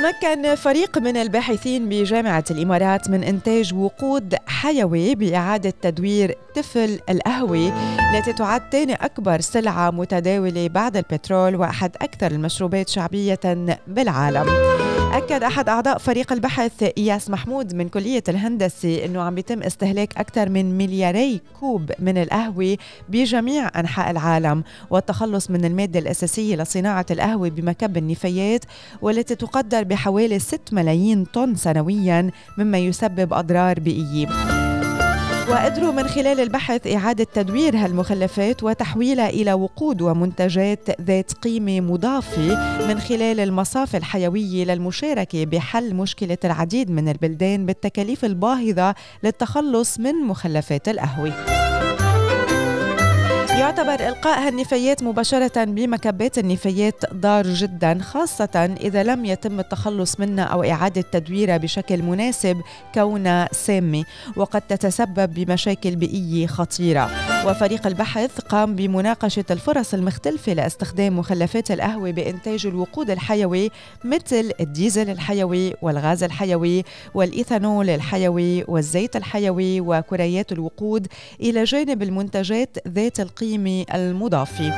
[0.04, 7.72] تمكن فريق من الباحثين بجامعة الإمارات من إنتاج وقود حيوي بإعادة تدوير تفل القهوة
[8.14, 13.40] التي تعد ثاني أكبر سلعة متداولة بعد البترول وأحد أكثر المشروبات شعبية
[13.86, 14.46] بالعالم.
[15.14, 20.48] أكد أحد أعضاء فريق البحث إياس محمود من كلية الهندسة أنه عم بيتم استهلاك أكثر
[20.48, 22.76] من ملياري كوب من القهوة
[23.08, 28.64] بجميع أنحاء العالم والتخلص من المادة الأساسية لصناعة القهوة بمكب النفايات
[29.02, 34.63] والتي تقدر بحوالي 6 ملايين طن سنويا مما يسبب أضرار بيئية.
[35.54, 43.00] وقدروا من خلال البحث إعادة تدوير هالمخلفات وتحويلها إلى وقود ومنتجات ذات قيمة مضافة من
[43.00, 51.53] خلال المصافي الحيوية للمشاركة بحل مشكلة العديد من البلدان بالتكاليف الباهظة للتخلص من مخلفات القهوة.
[53.58, 60.64] يعتبر إلقاء هالنفايات مباشرة بمكبات النفايات ضار جدا خاصة إذا لم يتم التخلص منها أو
[60.64, 62.60] إعادة تدويرها بشكل مناسب
[62.94, 64.04] كونها سامة
[64.36, 67.10] وقد تتسبب بمشاكل بيئية خطيرة.
[67.46, 73.70] وفريق البحث قام بمناقشة الفرص المختلفة لاستخدام مخلفات القهوة بإنتاج الوقود الحيوي
[74.04, 76.84] مثل الديزل الحيوي والغاز الحيوي
[77.14, 81.06] والإيثانول الحيوي والزيت الحيوي وكريات الوقود
[81.40, 84.72] إلى جانب المنتجات ذات القيمة المضافة.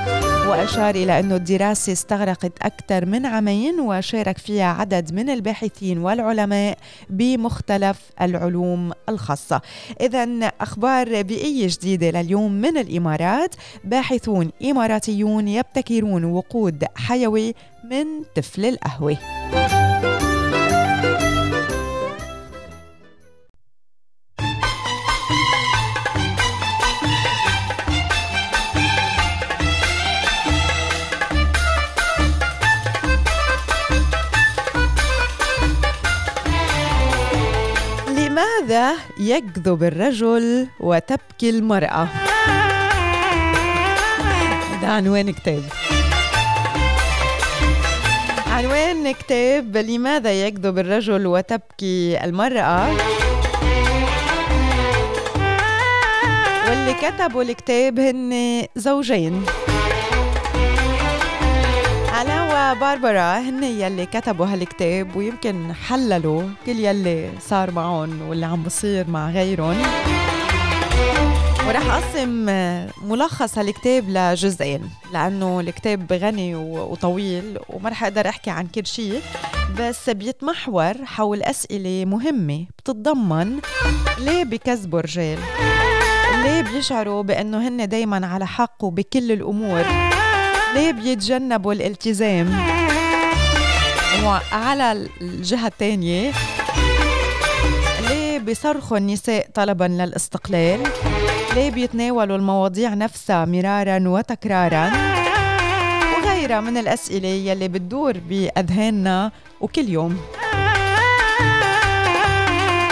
[0.49, 6.79] وأشار إلى أن الدراسة استغرقت أكثر من عامين وشارك فيها عدد من الباحثين والعلماء
[7.11, 9.61] بمختلف العلوم الخاصة.
[10.01, 13.55] إذا أخبار بيئية جديدة لليوم من الإمارات
[13.85, 17.55] باحثون إماراتيون يبتكرون وقود حيوي
[17.85, 19.17] من تفل القهوة.
[38.67, 42.09] لماذا يكذب الرجل وتبكي المرأة؟
[44.73, 45.63] هذا عنوان كتاب
[48.47, 52.91] عنوان كتاب لماذا يكذب الرجل وتبكي المرأة؟
[56.69, 59.47] واللي كتبوا الكتاب هن زوجين.
[62.67, 69.11] أنا وباربرا هن يلي كتبوا هالكتاب ويمكن حللوا كل يلي صار معهم واللي عم بصير
[69.11, 69.77] مع غيرهم.
[71.69, 72.29] ورح أقسم
[73.03, 79.23] ملخص هالكتاب لجزئين لأنه الكتاب غني وطويل وما رح أقدر أحكي عن كل شيء
[79.81, 83.61] بس بيتمحور حول أسئلة مهمة بتتضمن
[84.19, 85.39] ليه بكذبوا الرجال؟
[86.43, 89.85] ليه بيشعروا بأنه هن دايما على حق وبكل الأمور؟
[90.77, 92.67] ليه بيتجنبوا الالتزام.
[94.25, 96.33] وعلى الجهة الثانية
[98.09, 100.81] ليه بيصرخوا النساء طلبا للاستقلال
[101.55, 104.91] ليه بيتناولوا المواضيع نفسها مرارا وتكرارا.
[106.17, 110.17] وغيرها من الأسئلة يلي بتدور بأذهاننا وكل يوم.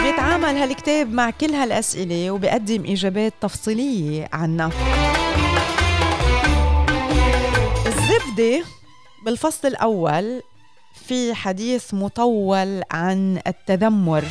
[0.02, 4.70] بيتعامل هالكتاب مع كل هالأسئلة وبيقدم إجابات تفصيلية عنها
[8.24, 8.64] الزبدة
[9.24, 10.42] بالفصل الأول
[10.94, 14.24] في حديث مطول عن التذمر.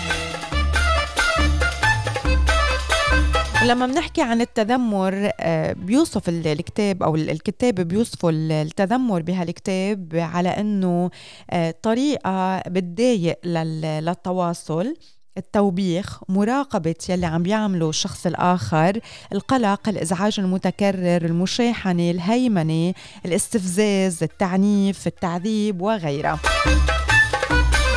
[3.66, 11.10] لما بنحكي عن التذمر آه، بيوصف الكتاب أو الكتاب بيوصفوا التذمر بهالكتاب على إنه
[11.50, 14.96] آه، طريقة بتضايق للتواصل.
[15.38, 19.00] التوبيخ مراقبة يلي عم بيعمله الشخص الآخر
[19.34, 22.94] القلق الإزعاج المتكرر المشاحنة الهيمنة
[23.26, 26.40] الاستفزاز التعنيف التعذيب وغيرها.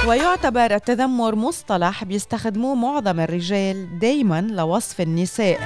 [0.06, 5.60] ويعتبر التذمر مصطلح بيستخدموه معظم الرجال دايما لوصف النساء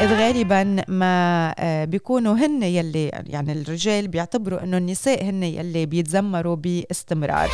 [0.00, 6.56] إذ غالبا ما آه، بيكونوا هن يلي يعني الرجال بيعتبروا إنه النساء هن يلي بيتذمروا
[6.56, 7.50] باستمرار.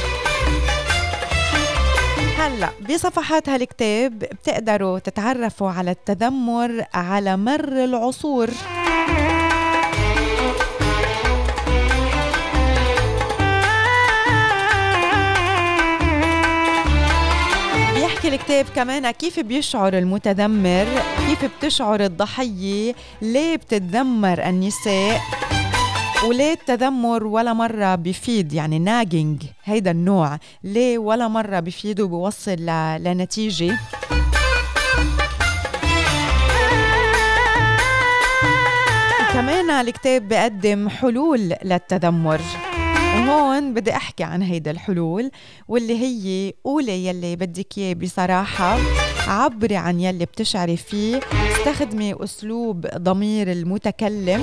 [2.41, 8.51] هلأ بصفحات هالكتاب بتقدروا تتعرفوا على التذمر على مر العصور.
[17.95, 20.86] بيحكي الكتاب كمان كيف بيشعر المتذمر
[21.28, 25.20] كيف بتشعر الضحية ليه بتتذمر النساء؟
[26.28, 30.38] وليه التذمر ولا مرة بيفيد يعني ناجينج هيدا النوع.
[30.64, 32.66] ليه ولا مرة بيفيد وبيوصل
[33.00, 33.78] لنتيجة؟
[39.32, 42.40] كمان الكتاب بيقدم حلول للتذمر.
[43.14, 45.30] وهون بدي أحكي عن هيدا الحلول
[45.68, 48.78] واللي هي قولي يلي بدك إياه بصراحة
[49.28, 51.20] عبري عن يلي بتشعري فيه
[51.52, 54.42] استخدمي أسلوب ضمير المتكلم.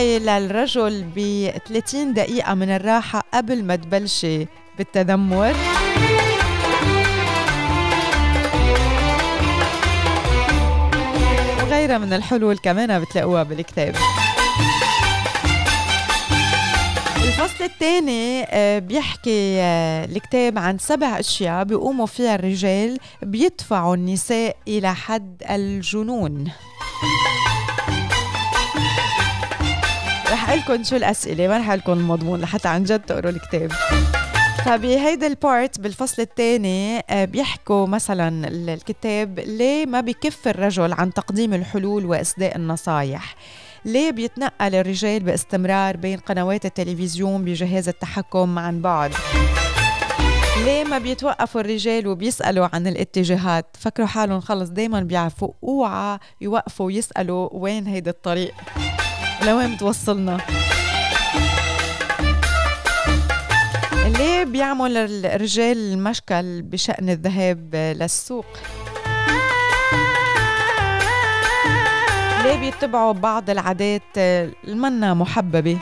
[0.00, 4.46] اسمحي للرجل ب 30 دقيقة من الراحة قبل ما تبلشي
[4.78, 5.54] بالتذمر.
[11.62, 13.94] وغيرها من الحلول كمان بتلاقوها بالكتاب.
[17.16, 24.94] الفصل الثاني آه، بيحكي آه، الكتاب عن سبع أشياء بيقوموا فيها الرجال بيدفعوا النساء إلى
[24.94, 26.50] حد الجنون.
[30.54, 33.72] لكم شو الأسئلة؟ ما رح لكم المضمون لحتى عن جد تقروا الكتاب.
[34.64, 42.06] فبهيدا البارت بالفصل الثاني آه، بيحكوا مثلا الكتاب ليه ما بكف الرجل عن تقديم الحلول
[42.06, 43.36] واسداء النصايح؟
[43.84, 49.12] ليه بيتنقل الرجال باستمرار بين قنوات التلفزيون بجهاز التحكم عن بعد؟
[50.64, 57.48] ليه ما بيتوقفوا الرجال وبيسألوا عن الاتجاهات؟ فكروا حالهم خلص دايما بيعرفوا أوعى يوقفوا ويسألوا
[57.52, 58.54] وين هيدا الطريق.
[59.42, 60.38] لوين بتوصلنا
[64.06, 68.46] ليه بيعمل الرجال المشكل بشأن الذهاب للسوق؟
[72.44, 75.78] ليه بيتبعوا بعض العادات المنا محببة؟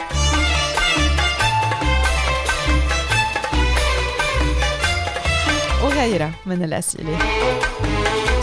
[5.85, 7.19] وغيرها من الأسئلة.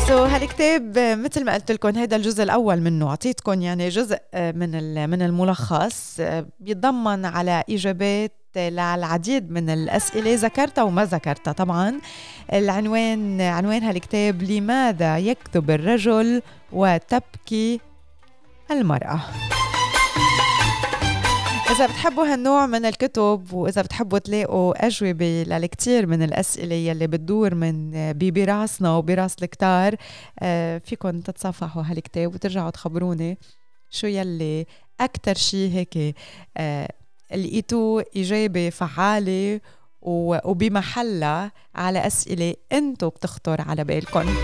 [0.08, 3.10] سو so, هالكتاب مثل ما قلت لكم هذا الجزء الأول منه.
[3.10, 6.22] أعطيتكم يعني جزء من من الملخص.
[6.60, 12.00] بيتضمن على إجابات للعديد من الأسئلة ذكرتها وما ذكرتها طبعا.
[12.54, 16.42] العنوان عنوان هالكتاب لماذا يكذب الرجل
[16.72, 17.80] وتبكي
[18.72, 19.20] المرأة؟
[21.76, 27.92] إذا بتحبوا هالنوع من الكتب وإذا بتحبوا تلاقوا أجوبة للكثير من الأسئلة يلي بتدور من
[28.20, 29.96] براسنا وبراس الكتار
[30.40, 33.38] آه، فيكم تتصفحوا هالكتاب وترجعوا تخبروني
[33.90, 34.66] شو يلي
[35.02, 36.16] أكتر شي هيك
[36.58, 36.90] آه،
[37.32, 39.62] لقيتوا إجابة فعالة
[40.02, 44.36] وبمحلها على أسئلة أنتوا بتخطر على بالكم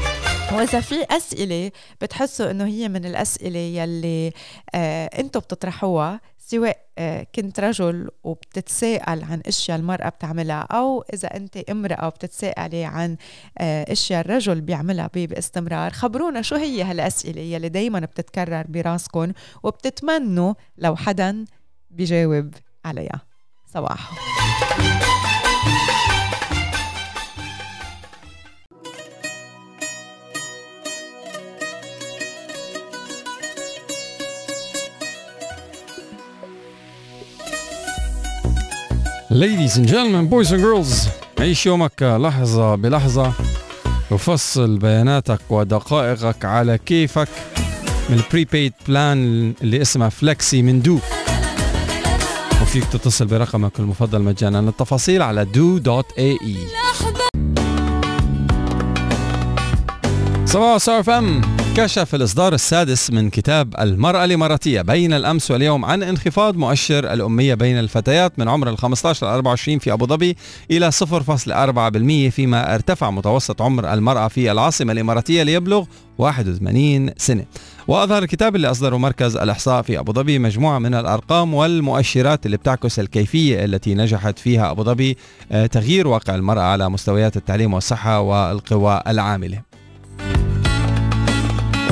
[0.54, 1.72] وإذا في أسئلة
[2.02, 4.32] بتحسوا إنه هي من الأسئلة يلي
[4.76, 6.20] آه أنتوا بتطرحوها
[6.52, 13.18] سواء آه كنت رجل وبتتساءل عن أشياء المرأة بتعملها أو إذا أنت امرأة وبتتساءلي عن
[13.58, 19.32] آه أشياء الرجل بيعملها باستمرار خبرونا شو هي هالأسئلة يلي دايما بتتكرر براسكم
[19.64, 21.46] وبتتمنوا لو حدا
[21.92, 22.54] بيجاوب
[22.86, 23.22] عليها.
[23.74, 24.12] صباح
[39.32, 41.08] Ladies and gentlemen, boys and girls
[41.40, 43.34] عيش يومك لحظة بلحظة.
[44.12, 47.28] وفصل بياناتك ودقائقك على كيفك
[48.10, 51.00] من ال prepaid plan اللي اسمها Flexi من du.
[52.62, 54.60] وفيك تتصل برقمك المفضل مجانا.
[54.60, 56.58] التفاصيل على du.ae
[60.46, 61.42] صباح صار فم
[61.78, 64.82] كشف الإصدار السادس من كتاب المرأة الإماراتية.
[64.82, 69.80] بين الأمس واليوم عن انخفاض مؤشر الأمية بين الفتيات من عمر ال 15 ل 24
[69.80, 70.38] في أبو ظبي
[70.72, 75.86] إلى 0.4% فيما ارتفع متوسط عمر المرأة في العاصمة الإماراتية ليبلغ
[76.18, 77.46] 81 سنة.
[77.88, 83.00] وأظهر الكتاب اللي أصدره مركز الإحصاء في أبو ظبي مجموعة من الأرقام والمؤشرات اللي بتعكس
[83.00, 85.18] الكيفية التي نجحت فيها أبو ظبي
[85.52, 89.71] آه، تغيير واقع المرأة على مستويات التعليم والصحة والقوى العاملة.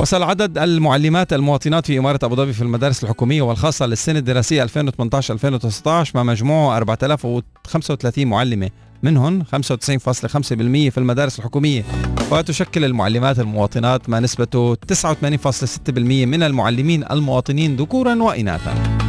[0.00, 4.68] وصل عدد المعلمات المواطنات في إمارة أبو ظبي في المدارس الحكومية والخاصة للسنة الدراسية 2018-2019
[6.14, 8.70] مع مجموعه 4035 معلمة.
[9.02, 9.48] منهم 95.5%
[10.90, 11.84] في المدارس الحكومية.
[12.30, 14.78] وتشكل المعلمات المواطنات ما نسبته 89.6%
[15.98, 18.99] من المعلمين المواطنين ذكورا وإناثا.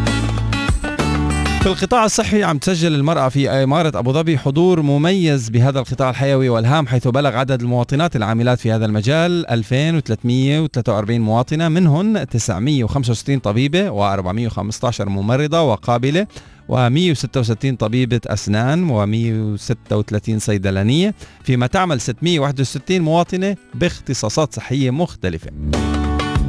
[1.61, 6.49] في القطاع الصحي عم تسجل المرأة في إمارة أبو ظبي حضور مميز بهذا القطاع الحيوي
[6.49, 15.01] والهام حيث بلغ عدد المواطنات العاملات في هذا المجال 2343 مواطنة منهن 965 طبيبة و415
[15.01, 16.27] ممرضة وقابلة
[16.71, 21.15] و166 طبيبة أسنان و136 صيدلانية.
[21.43, 25.51] فيما تعمل 661 مواطنة باختصاصات صحية مختلفة.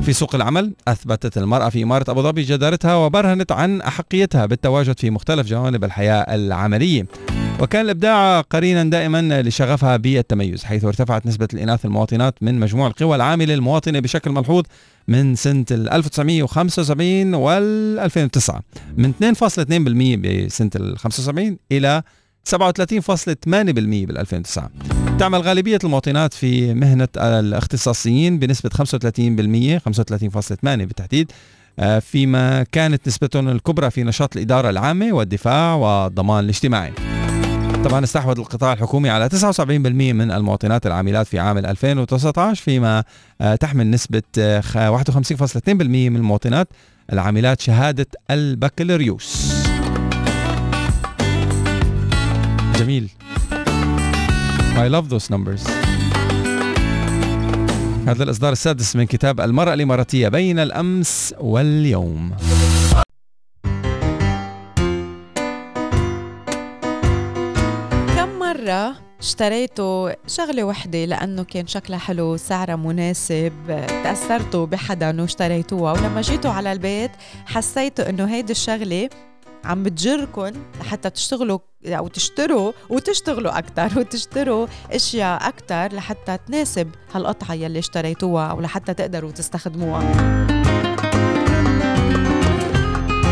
[0.05, 5.11] في سوق العمل أثبتت المرأة في إمارة أبو ظبي جدارتها وبرهنت عن أحقيتها بالتواجد في
[5.11, 7.07] مختلف جوانب الحياة العملية.
[7.61, 13.55] وكان الإبداع قرينا دائما لشغفها بالتميز حيث ارتفعت نسبة الإناث المواطنات من مجموع القوى العاملة
[13.55, 14.65] المواطنة بشكل ملحوظ
[15.09, 18.63] من سنة 1975 وال 2009
[18.97, 22.03] من 2.2% بسنة ال 75 إلى
[22.49, 22.55] 37.8%
[23.47, 24.71] بال 2009
[25.19, 31.33] تعمل غالبية المواطنات في مهنة الاختصاصيين بنسبة 35% 35.8 بالتحديد
[31.79, 36.93] آه، فيما كانت نسبتهم الكبرى في نشاط الإدارة العامة والدفاع والضمان الاجتماعي.
[37.85, 43.05] طبعا استحوذ القطاع الحكومي على 79% من المواطنات العاملات في عام 2019 فيما
[43.41, 46.69] آه، تحمل نسبة 51.2% آه، من المواطنات
[47.13, 49.53] العاملات شهادة البكالوريوس.
[52.79, 53.09] جميل.
[54.75, 55.63] I love those numbers.
[58.07, 62.33] هذا الإصدار السادس من كتاب المرأة الإماراتية بين الأمس واليوم.
[68.17, 73.53] كم مرة اشتريته شغلة وحدة لأنه كان شكلها حلو سعرها مناسب
[74.05, 77.11] تأثرتوا بحدا واشتريتوها ولما جيتوا على البيت
[77.47, 79.09] حسيتوا إنه هيدي الشغلة
[79.65, 80.51] عم بتجركم
[80.81, 88.61] لحتى تشتغلوا أو تشتروا وتشتغلوا أكثر وتشتروا أشياء أكثر لحتى تناسب هالقطعة يلي اشتريتوها أو
[88.61, 90.03] لحتى تقدروا تستخدموها.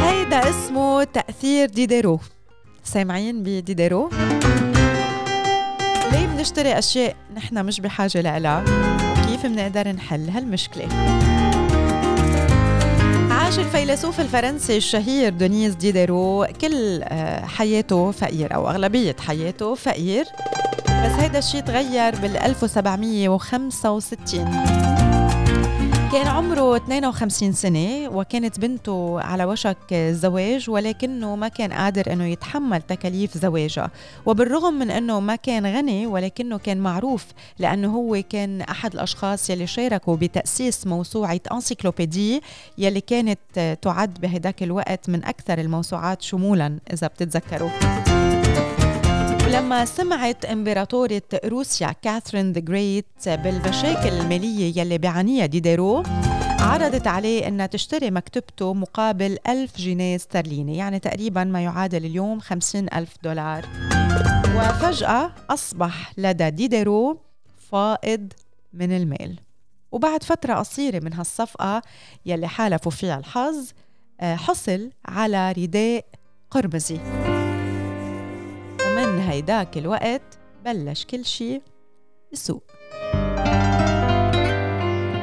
[0.04, 2.20] هيدا اسمه تأثير ديديرو.
[2.84, 4.10] سامعين بديديرو؟
[6.12, 8.64] ليه بنشتري أشياء نحن مش بحاجة لها؟
[9.12, 10.88] وكيف بنقدر نحل هالمشكلة؟
[13.50, 20.24] عاش الفيلسوف الفرنسي الشهير دونيز ديديرو كل آه، حياته فقير أو أغلبية حياته فقير.
[20.86, 24.99] بس هيدا الشيء تغير بال 1765
[26.12, 32.82] كان عمره 52 سنة وكانت بنته على وشك الزواج ولكنه ما كان قادر إنه يتحمل
[32.82, 33.90] تكاليف زواجها.
[34.26, 37.26] وبالرغم من إنه ما كان غني ولكنه كان معروف
[37.58, 42.42] لأنه هو كان أحد الأشخاص يلي شاركوا بتأسيس موسوعة Encyclopédie
[42.78, 47.70] يلي كانت تعد بهداك الوقت من أكثر الموسوعات شمولا إذا بتتذكروا.
[49.52, 56.02] لما سمعت امبراطورة روسيا كاثرين the Great بالمشاكل المالية يلي بيعانيها ديديرو
[56.60, 62.86] عرضت عليه إنها تشتري مكتبته مقابل ألف جنيه استرليني يعني تقريبا ما يعادل اليوم خمسين
[62.94, 63.66] ألف دولار.
[64.56, 67.18] وفجأة أصبح لدى ديديرو
[67.70, 68.32] فائض
[68.72, 69.38] من المال.
[69.92, 71.82] وبعد فترة قصيرة من هالصفقة
[72.26, 73.70] يلي حالفه فيها الحظ
[74.20, 76.04] آه، حصل على رداء
[76.50, 77.00] قرمزي.
[79.10, 81.62] ومن هيداك الوقت بلش كل شيء
[82.32, 82.62] يسوء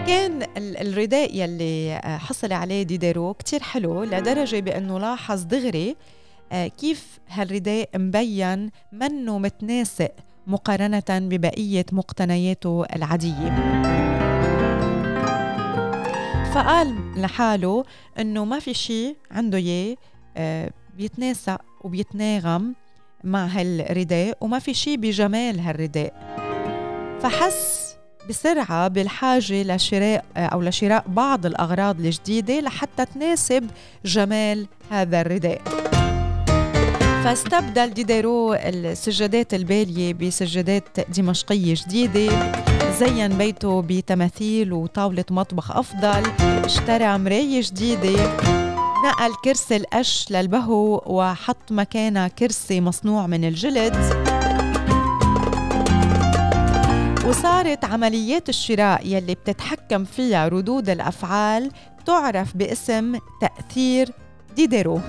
[0.08, 5.96] كان الرداء يلي آه، حصل عليه ديديرو كتير حلو لدرجة بأنه لاحظ دغري
[6.52, 10.12] آه، كيف هالرداء مبين منه متناسق
[10.48, 13.78] مقارنة ببقية مقتنياته العادية.
[16.54, 17.84] فقال لحاله
[18.20, 19.96] إنه ما في شيء عنده إياه
[20.38, 22.76] آه، بيتناسق وبيتناغم
[23.24, 26.14] مع هالرداء وما في شيء بجمال هالرداء.
[27.22, 27.96] فحس
[28.30, 33.68] بسرعة بالحاجة لشراء أو لشراء بعض الأغراض الجديدة لحتى تناسب
[34.06, 35.62] جمال هذا الرداء.
[37.24, 42.52] فاستبدل ديديرو السجادات البالية بسجادات دمشقية جديدة
[43.00, 46.24] زين بيته بتماثيل وطاولة مطبخ أفضل
[46.66, 48.67] اشترى مراية جديدة.
[49.06, 53.96] نقل كرسي القش للبهو وحط مكانها كرسي مصنوع من الجلد.
[57.28, 61.72] وصارت عمليات الشراء يلي بتتحكم فيها ردود الأفعال
[62.06, 64.12] تعرف باسم تأثير
[64.56, 65.02] ديديرو.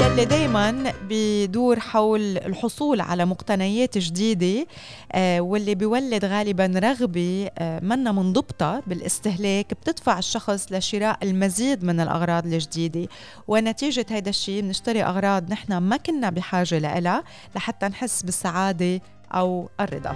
[0.00, 4.66] يلي دايما بيدور حول الحصول على مقتنيات جديدة
[5.12, 12.46] آه واللي بيولد غالبا رغبة آه منا منضبطة بالاستهلاك بتدفع الشخص لشراء المزيد من الأغراض
[12.46, 13.08] الجديدة.
[13.48, 17.24] ونتيجة هذا الشيء بنشتري أغراض نحن ما كنا بحاجة لها
[17.56, 19.00] لحتى نحس بالسعادة
[19.34, 20.14] أو الرضا.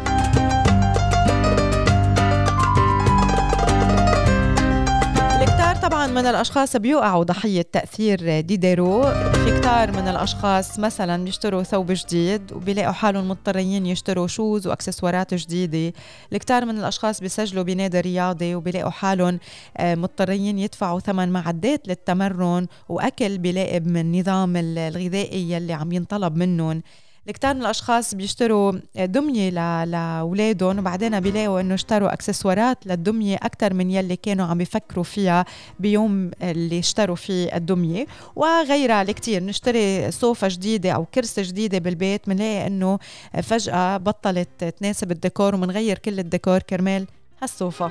[5.82, 9.02] طبعا من الأشخاص بيوقعوا ضحية تأثير ديديرو.
[9.12, 15.96] في كتار من الأشخاص مثلا بيشتروا ثوب جديد وبيلاقوا حالهم مضطرين يشتروا shoes وأكسسوارات جديدة.
[16.32, 19.38] الكتار من الأشخاص بيسجلوا بنادي رياضي وبيلاقوا حالهم
[19.76, 26.82] آه، مضطرين يدفعوا ثمن معدات للتمرن وأكل بيلائم من النظام الغذائي يلي عم ينطلب منهم.
[27.28, 29.50] الكتار من الأشخاص بيشتروا دمية
[29.84, 35.44] لأولادهم وبعدين بيلاقوا إنه اشتروا أكسسوارات للدمية أكثر من يلي كانوا عم يفكروا فيها
[35.80, 38.06] بيوم اللي اشتروا فيه الدمية.
[38.36, 42.98] وغيرها الكثير نشتري صوفة جديدة أو كرسي جديدة بالبيت بنلاقي إنه
[43.42, 47.06] فجأة بطلت تناسب الديكور ومنغير كل الديكور كرمال
[47.42, 47.90] هالصوفة.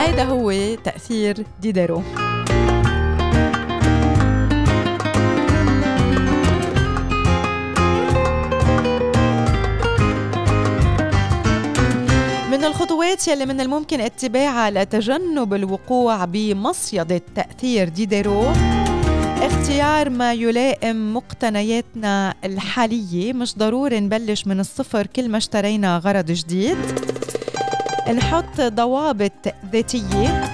[0.00, 2.02] هيدا هو تأثير ديديرو.
[12.56, 18.52] من الخطوات يلي من الممكن اتباعها لتجنب الوقوع بمصيدة تأثير ديديرو
[19.42, 23.32] اختيار ما يلائم مقتنياتنا الحالية.
[23.32, 26.76] مش ضروري نبلش من الصفر كل ما اشترينا غرض جديد.
[28.14, 30.44] نحط ضوابط ذاتية.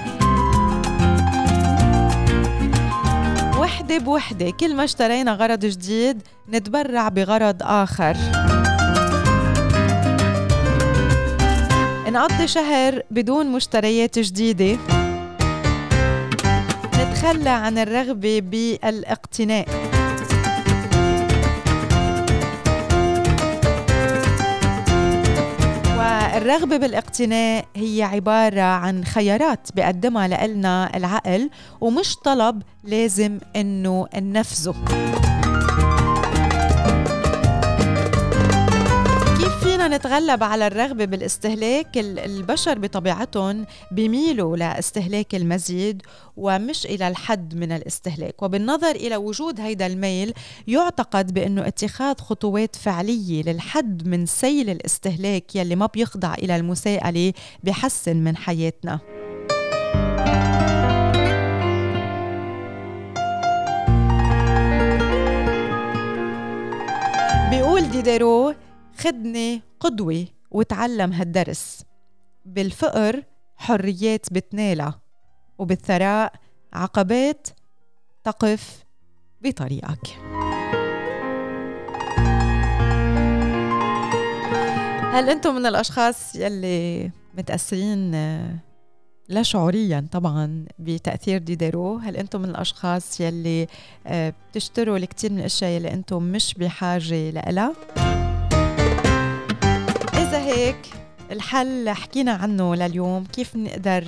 [3.59, 8.17] وحدة بوحدة كل ما اشترينا غرض جديد نتبرع بغرض آخر.
[12.13, 14.79] نقضي شهر بدون مشتريات جديدة.
[16.99, 19.67] نتخلى عن الرغبة بالاقتناء.
[25.97, 31.49] والرغبة بالاقتناء هي عبارة عن خيارات بقدمها لنا العقل
[31.81, 34.75] ومش طلب لازم إنه ننفذه.
[39.93, 46.01] نتغلب على الرغبة بالاستهلاك البشر بطبيعتهم بيميلوا لاستهلاك المزيد
[46.37, 48.43] ومش إلى الحد من الاستهلاك.
[48.43, 50.33] وبالنظر إلى وجود هيدا الميل
[50.67, 57.33] يعتقد بأنه اتخاذ خطوات فعلية للحد من سيل الاستهلاك يلي ما بيخضع إلى المساءلة
[57.63, 58.99] بحسن من حياتنا.
[67.49, 68.53] بيقول ديديرو
[68.97, 71.83] خدني قدوة وتعلم هالدرس.
[72.45, 73.23] بالفقر
[73.55, 75.01] حريات بتنالها
[75.57, 76.33] وبالثراء
[76.73, 77.47] عقبات
[78.23, 78.83] تقف
[79.41, 80.07] بطريقك.
[85.13, 88.11] هل أنتم من الأشخاص يلي متأثرين
[89.29, 93.67] لا شعوريا طبعا بتأثير ديديرو هل أنتم من الأشخاص يلي
[94.07, 97.73] آه، بتشتروا الكثير من الأشياء يلي أنتم مش بحاجة لها
[100.33, 100.93] إذا هيك
[101.31, 104.03] الحل حكينا عنه لليوم كيف نقدر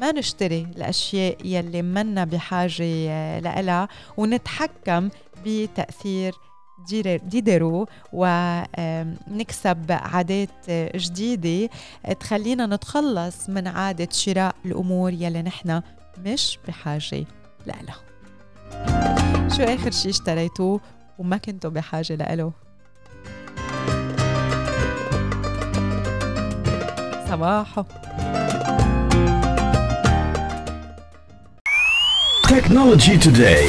[0.00, 5.08] ما نشتري الأشياء يلي منا بحاجة لها ونتحكم
[5.46, 6.34] بتأثير
[7.24, 11.70] ديدرو ونكسب عادات جديدة
[12.20, 15.82] تخلينا نتخلص من عادة شراء الأمور يلي نحن
[16.26, 17.24] مش بحاجة
[17.66, 17.96] لها
[19.56, 20.80] شو آخر شي اشتريتوه
[21.18, 22.67] وما كنتوا بحاجة لإله
[27.28, 27.84] صباحو.
[32.48, 33.68] Technology Today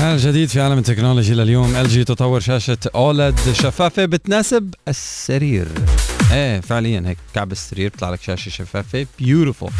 [0.00, 1.76] الجديد في عالم التكنولوجي لليوم.
[1.76, 5.68] LG تطور شاشة OLED شفافة بتناسب السرير.
[6.32, 9.06] إيه فعليا هيك كعب السرير بيطلع لك شاشة شفافة.
[9.18, 9.70] beautiful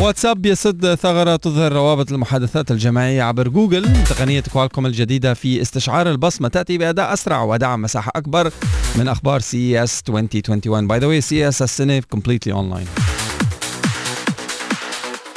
[0.00, 4.04] واتساب يسد ثغرة تظهر روابط المحادثات الجماعية عبر جوجل.
[4.04, 8.52] تقنية كوالكوم الجديدة في استشعار البصمة تأتي بأداء أسرع ودعم مساحة أكبر
[8.98, 12.86] من أخبار CES 2021 by the way CES السنة completely online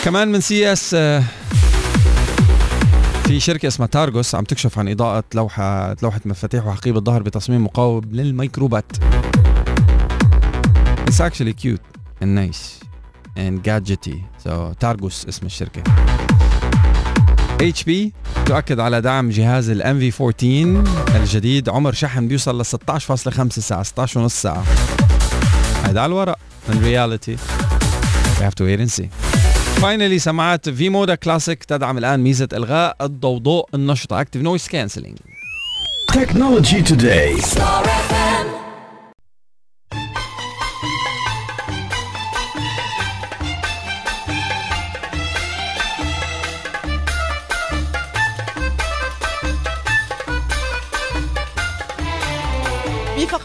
[0.03, 1.23] كمان من CES آه،
[3.27, 8.01] في شركة اسمها Targus عم تكشف عن إضاءة لوحة لوحة مفاتيح وحقيبة ظهر بتصميم مقاوم
[8.11, 8.85] للميكروبات.
[11.09, 11.81] It's actually cute
[12.21, 12.85] and nice.
[13.37, 14.47] And gadgety.
[14.47, 15.83] So Targus اسم الشركة
[17.61, 17.89] HP
[18.45, 20.43] تؤكد على دعم جهاز ال Envy 14
[21.15, 21.69] الجديد.
[21.69, 24.63] عمر شحن بيوصل ل 16.5 ساعة 16 ونص ساعة.
[25.85, 27.37] هيدا على الورق in reality
[28.37, 29.07] we have to wait and see.
[29.81, 34.23] finally سماعات V-Moda Classic تدعم الآن ميزة إلغاء الضوضاء النشطة.
[34.23, 35.15] Active Noise Cancelling.
[36.13, 37.41] Technology Today.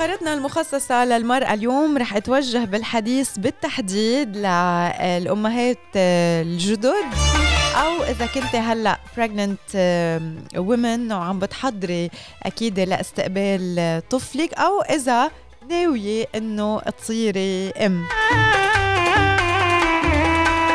[0.01, 7.05] بفقرتنا المخصصة للمرأة اليوم رح أتوجه بالحديث بالتحديد للأمهات الجدد
[7.77, 9.77] أو إذا كنت هلأ pregnant
[10.57, 12.11] women وعم بتحضري
[12.43, 15.31] أكيد لاستقبال طفلك أو إذا
[15.71, 18.05] ناوية إنه تصيري أم.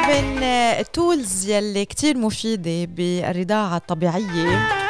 [0.07, 0.43] من
[0.80, 4.84] التولز يلي كتير مفيدة بالرضاعة الطبيعية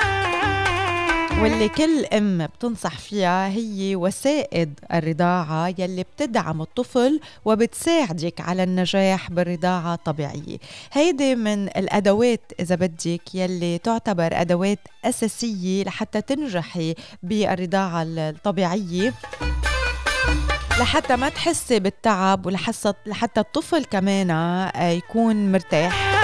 [1.41, 9.93] واللي كل أم بتنصح فيها هي وسائد الرضاعة يلي بتدعم الطفل وبتساعدك على النجاح بالرضاعة
[9.93, 10.57] الطبيعية.
[10.93, 19.13] هيدي من الأدوات إذا بدك يلي تعتبر أدوات أساسية لحتى تنجحي بالرضاعة الطبيعية.
[20.79, 24.29] لحتى ما تحسي بالتعب ولحتى الطفل كمان
[24.77, 26.15] يكون مرتاح.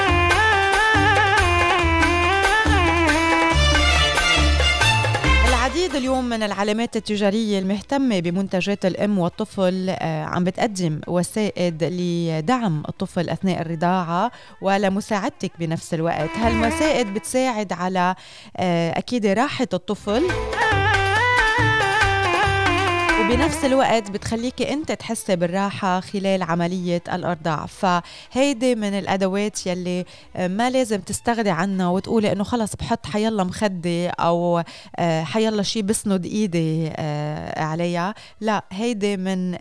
[6.02, 13.62] اليوم من العلامات التجارية المهتمة بمنتجات الأم والطفل آه، عم بتقدم وسائد لدعم الطفل أثناء
[13.62, 14.32] الرضاعة
[14.62, 16.30] ولمساعدتك بنفس الوقت.
[16.38, 18.16] هالمسائد بتساعد على
[18.58, 20.24] آه، أكيد راحة الطفل.
[23.32, 27.66] وبنفس الوقت بتخليكي انت تحسي بالراحة خلال عملية الأرضاع.
[27.66, 30.06] فهيدي من الأدوات يلي
[30.36, 34.64] آه، ما لازم تستغني عنها وتقولي إنه خلص بحط حيلا مخدة أو
[34.96, 38.16] آه، حيلا شيء بسند إيدي آه، عليها.
[38.42, 39.58] لا هيدي من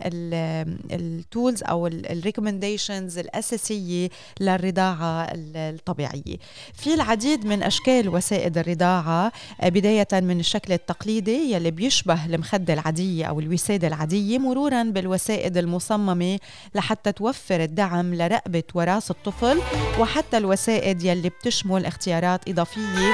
[0.91, 4.09] ال tools أو ال recommendations الأساسية
[4.39, 6.37] للرضاعة الطبيعية.
[6.73, 9.31] في العديد من أشكال وسائد الرضاعة
[9.63, 16.39] بداية من الشكل التقليدي يلي بيشبه المخدة العادية أو الوسادة العادية مرورا بالوسائد المصممة
[16.75, 19.61] لحتى توفر الدعم لرقبة وراس الطفل
[19.99, 23.13] وحتى الوسائد يلي بتشمل اختيارات إضافية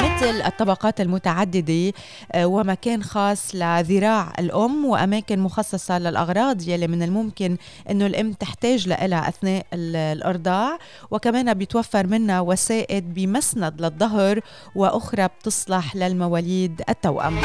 [0.00, 1.92] مثل الطبقات المتعددة
[2.32, 7.56] آه، ومكان خاص لذراع الأم وأماكن مخصصة للأغراض يلي من الممكن
[7.90, 10.78] أنه الأم تحتاج لها أثناء الإرضاع.
[11.10, 14.40] وكمان بيتوفر منها وسائد بمسند للظهر
[14.74, 17.38] وأخرى بتصلح للمواليد التوأم.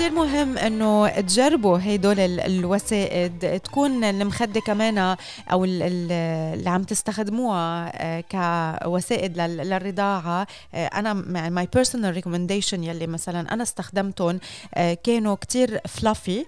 [0.00, 5.16] كتير مهم إنه تجربوا هدول الوسائد تكون المخدة كمان
[5.52, 8.20] أو اللي عم تستخدموها آه،
[8.82, 10.46] كوسائد للرضاعة.
[10.74, 11.12] آه، أنا
[11.48, 14.40] my personal recommendation يلي مثلا أنا استخدمتهم
[14.74, 16.46] آه، كانوا كتير fluffy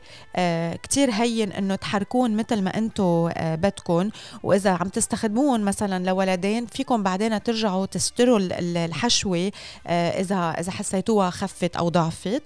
[0.83, 4.11] كتير هين إنه تحركون مثل ما أنتم بدكم
[4.43, 9.53] وإذا عم تستخدموهم مثلا لولدين فيكم بعدين ترجعوا تستروا الحشوة
[9.89, 12.43] اذا إذا حسيتوها خفت أو ضعفت.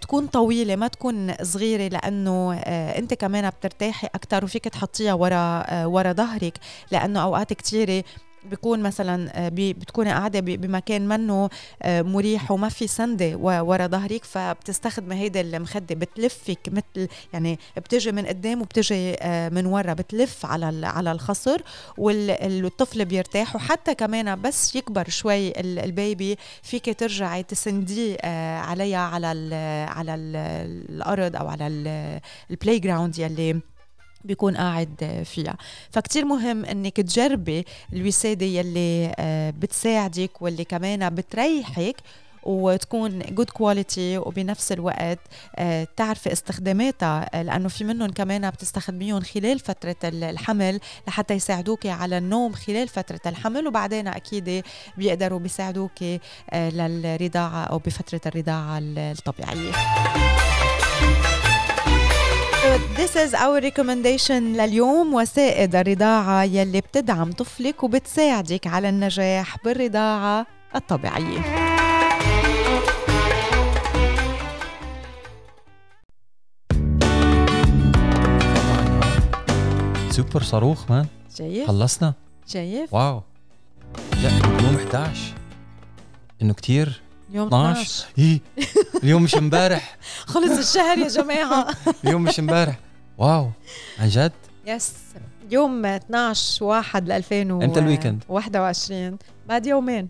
[0.00, 5.88] تكون طويله ما تكون صغيرة لأنه آه، أنت كمان بترتاحي أكثر وفيك تحطيها ورا آه،
[5.88, 6.58] ورا ظهرك
[6.90, 8.04] لأنه أوقات كثيره
[8.44, 11.50] بيكون مثلا آه، بتكوني قاعدة بمكان منه
[11.86, 18.62] مريح وما في سندة ورا ظهرك فبتستخدمي هيدا المخدة بتلفك مثل يعني بتجي من قدام
[18.62, 19.16] وبتجي
[19.52, 21.60] من ورا بتلف على على الخصر
[21.98, 23.56] والطفل بيرتاح.
[23.56, 28.16] وحتى كمان بس يكبر شوي ال baby فيك ترجعي تسنديه
[28.60, 29.26] عليها على
[29.88, 30.36] على ال
[30.90, 31.66] الأرض أو على
[32.50, 33.60] ال playground يلي
[34.24, 35.56] بيكون قاعد فيها.
[35.90, 41.96] فكتير مهم إنك تجربي الوسادة يلي آه، بتساعدك واللي كمان بتريحك
[42.42, 45.18] وتكون good quality وبنفس الوقت
[45.56, 52.18] آه، تعرفي استخداماتها آه، لأنه في منهم كمان بتستخدميهم خلال فترة الحمل لحتى يساعدوك على
[52.18, 54.62] النوم خلال فترة الحمل وبعدين أكيد
[54.96, 56.02] بيقدروا بيساعدوك
[56.54, 59.72] للرضاعة أو بفترة الرضاعة الطبيعية.
[62.96, 70.46] This is our recommendation لليوم وسائد الرضاعة يلي بتدعم طفلك وبتساعدك على النجاح بالرضاعة
[70.76, 71.40] الطبيعية.
[80.10, 81.06] سوبر صاروخ man.
[81.38, 82.14] شايف؟ خلصنا؟
[82.46, 83.22] شايف؟ wow.
[84.22, 85.34] لا محتاج 11
[86.42, 87.02] إنه كتير
[87.32, 88.40] يوم 12 12 إيه.
[89.04, 89.96] اليوم مش امبارح.
[90.32, 91.66] خلص الشهر يا جماعة.
[92.04, 92.78] اليوم مش امبارح.
[93.18, 93.50] wow.
[93.98, 94.32] عن جد؟
[94.66, 94.92] yes
[95.50, 99.18] يوم 12 1 ل 2000 إمتى ال weekend؟ 21
[99.48, 100.08] بعد يومين.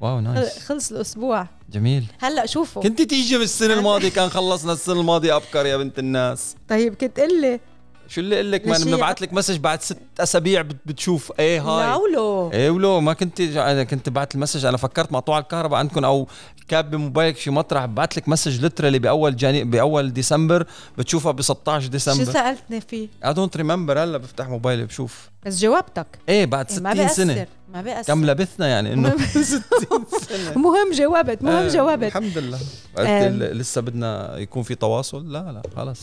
[0.00, 1.46] wow nice خلص الأسبوع.
[1.72, 2.04] جميل.
[2.20, 2.82] هلأ شوفوا.
[2.82, 6.56] كنت تيجي بالسنة الماضيه كان خلصنا السنة الماضيه أبكر يا بنت الناس.
[6.68, 7.60] طيب كنت قل لي
[8.08, 8.78] شو اللي أقول لك؟ ما.
[8.96, 11.32] ببعث لك مسج بعد ست أسابيع بت- بتشوف.
[11.38, 11.86] إيه هاي.
[11.86, 16.28] لاولو إيه ولو ما كنت أنا كنت بعت المسج أنا فكرت مقطوع الكهرباء عندكم أو
[16.68, 20.66] كاب بموبايلك شي مطرح بعت لك مسج لترالي بأول جاني بأول ديسمبر
[20.98, 25.28] بتشوفها ب 16 شو ديسمبر سألتني فيه؟ اي دونت ريمبر هلا بفتح موبايلي بشوف.
[25.46, 27.34] بس جاوبتك إيه بعد إيه، ما 60 سنة.
[27.34, 29.60] بيأثر ما بيأثر كم لبثنا يعني إنه 60
[30.28, 30.58] سنة.
[30.58, 32.58] مهم جاوبت مهم آه، جاوبت الحمد لله.
[32.98, 33.28] آه.
[33.30, 35.32] لسه بدنا يكون في تواصل.
[35.32, 36.00] لا لا خلص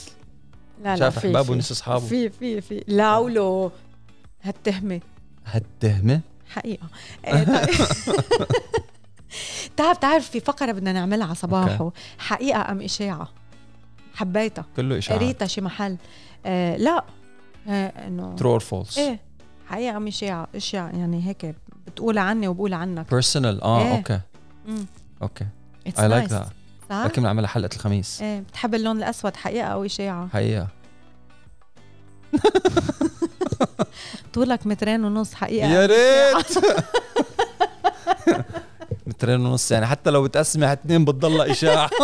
[0.83, 1.51] لا لا شاف احبابه في.
[1.51, 2.05] ونس أصحابه.
[2.05, 2.83] في في في.
[2.87, 3.71] لا ولو
[4.41, 5.01] هالتهمه
[5.45, 6.87] هالتهمه حقيقة.
[7.27, 7.69] إيه، طيب.
[9.77, 13.27] تعرف تعرف في فقرة بدنا نعملها صباحو حقيقة أم إشاعة؟
[14.15, 14.65] حبيتها.
[14.75, 15.21] كله إشاعات.
[15.21, 15.97] قريتها شي محل.
[16.45, 17.03] آه لا.
[17.67, 19.19] آه إنه true or false إيه.
[19.67, 20.47] حقيقة أم إشاعة.
[20.55, 21.55] إشاعة يعني هيك
[21.87, 23.09] بتقول عني وبقول عنك.
[23.11, 23.95] personal آه إيه.
[23.97, 24.19] okay.
[24.67, 24.85] مم.
[25.21, 25.45] okay.
[25.89, 26.29] It's I like.
[26.29, 26.47] that
[26.91, 28.21] صح؟ لكن نعملها حلقه الخميس.
[28.21, 30.67] إيه بتحب اللون الأسود حقيقة أو إشاعة حقيقة.
[34.33, 35.67] طولك مترين ونص حقيقة.
[35.67, 35.85] يا.
[35.85, 36.57] ريت.
[39.07, 41.89] مترين ونص يعني حتى لو بتقسمي على اثنين بتضلها إشاعة.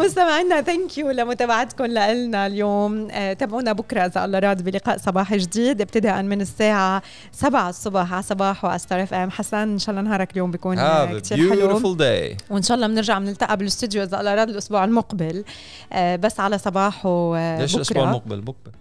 [0.00, 3.08] مستمعينا thank you لمتابعتكم لنا اليوم.
[3.10, 8.22] آه، تابعونا بكرة إذا الله راد بلقاء صباحي جديد ابتداء من الساعة 7 الصبح على
[8.22, 9.30] صباحو ع ستار إف إم.
[9.30, 11.94] حسن إن شاء الله نهارك اليوم بيكون آه، كثير حلو.
[11.94, 15.44] day وإن شاء الله بنرجع بنلتقى بالاستوديو إذا الله راد الأسبوع المقبل.
[15.92, 18.72] آه، بس على صباحو آه، ليش الأسبوع المقبل؟ بكرة.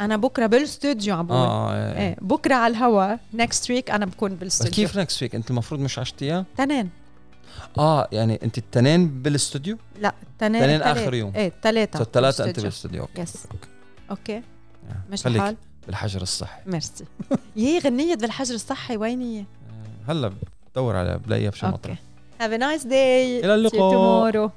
[0.00, 1.38] أنا بكرة بالاستوديو عم بقول.
[1.38, 5.50] آه آه إيه بكرة على الهوا next week أنا بكون بالاستوديو كيف next week أنت
[5.50, 6.90] المفروض مش 10 أيام تنين.
[7.78, 10.96] آه يعني انت التنين بالاستوديو لا تنين تنين تلات.
[10.96, 11.32] آخر يوم.
[11.36, 13.36] إيه ثلاثة so الثلاثه انت بالاستوديو okay yes
[14.10, 14.42] okay آه.
[15.10, 17.04] مش خليك الحال بالحجر الصحي ميرسي
[17.56, 20.32] يي غنية بالحجر الصحي وين هي؟ آه، هلا
[20.74, 24.32] بدور على بلاقيها بشي مطرح okay Have a nice day إلى See you اللقاء.
[24.32, 24.50] tomorrow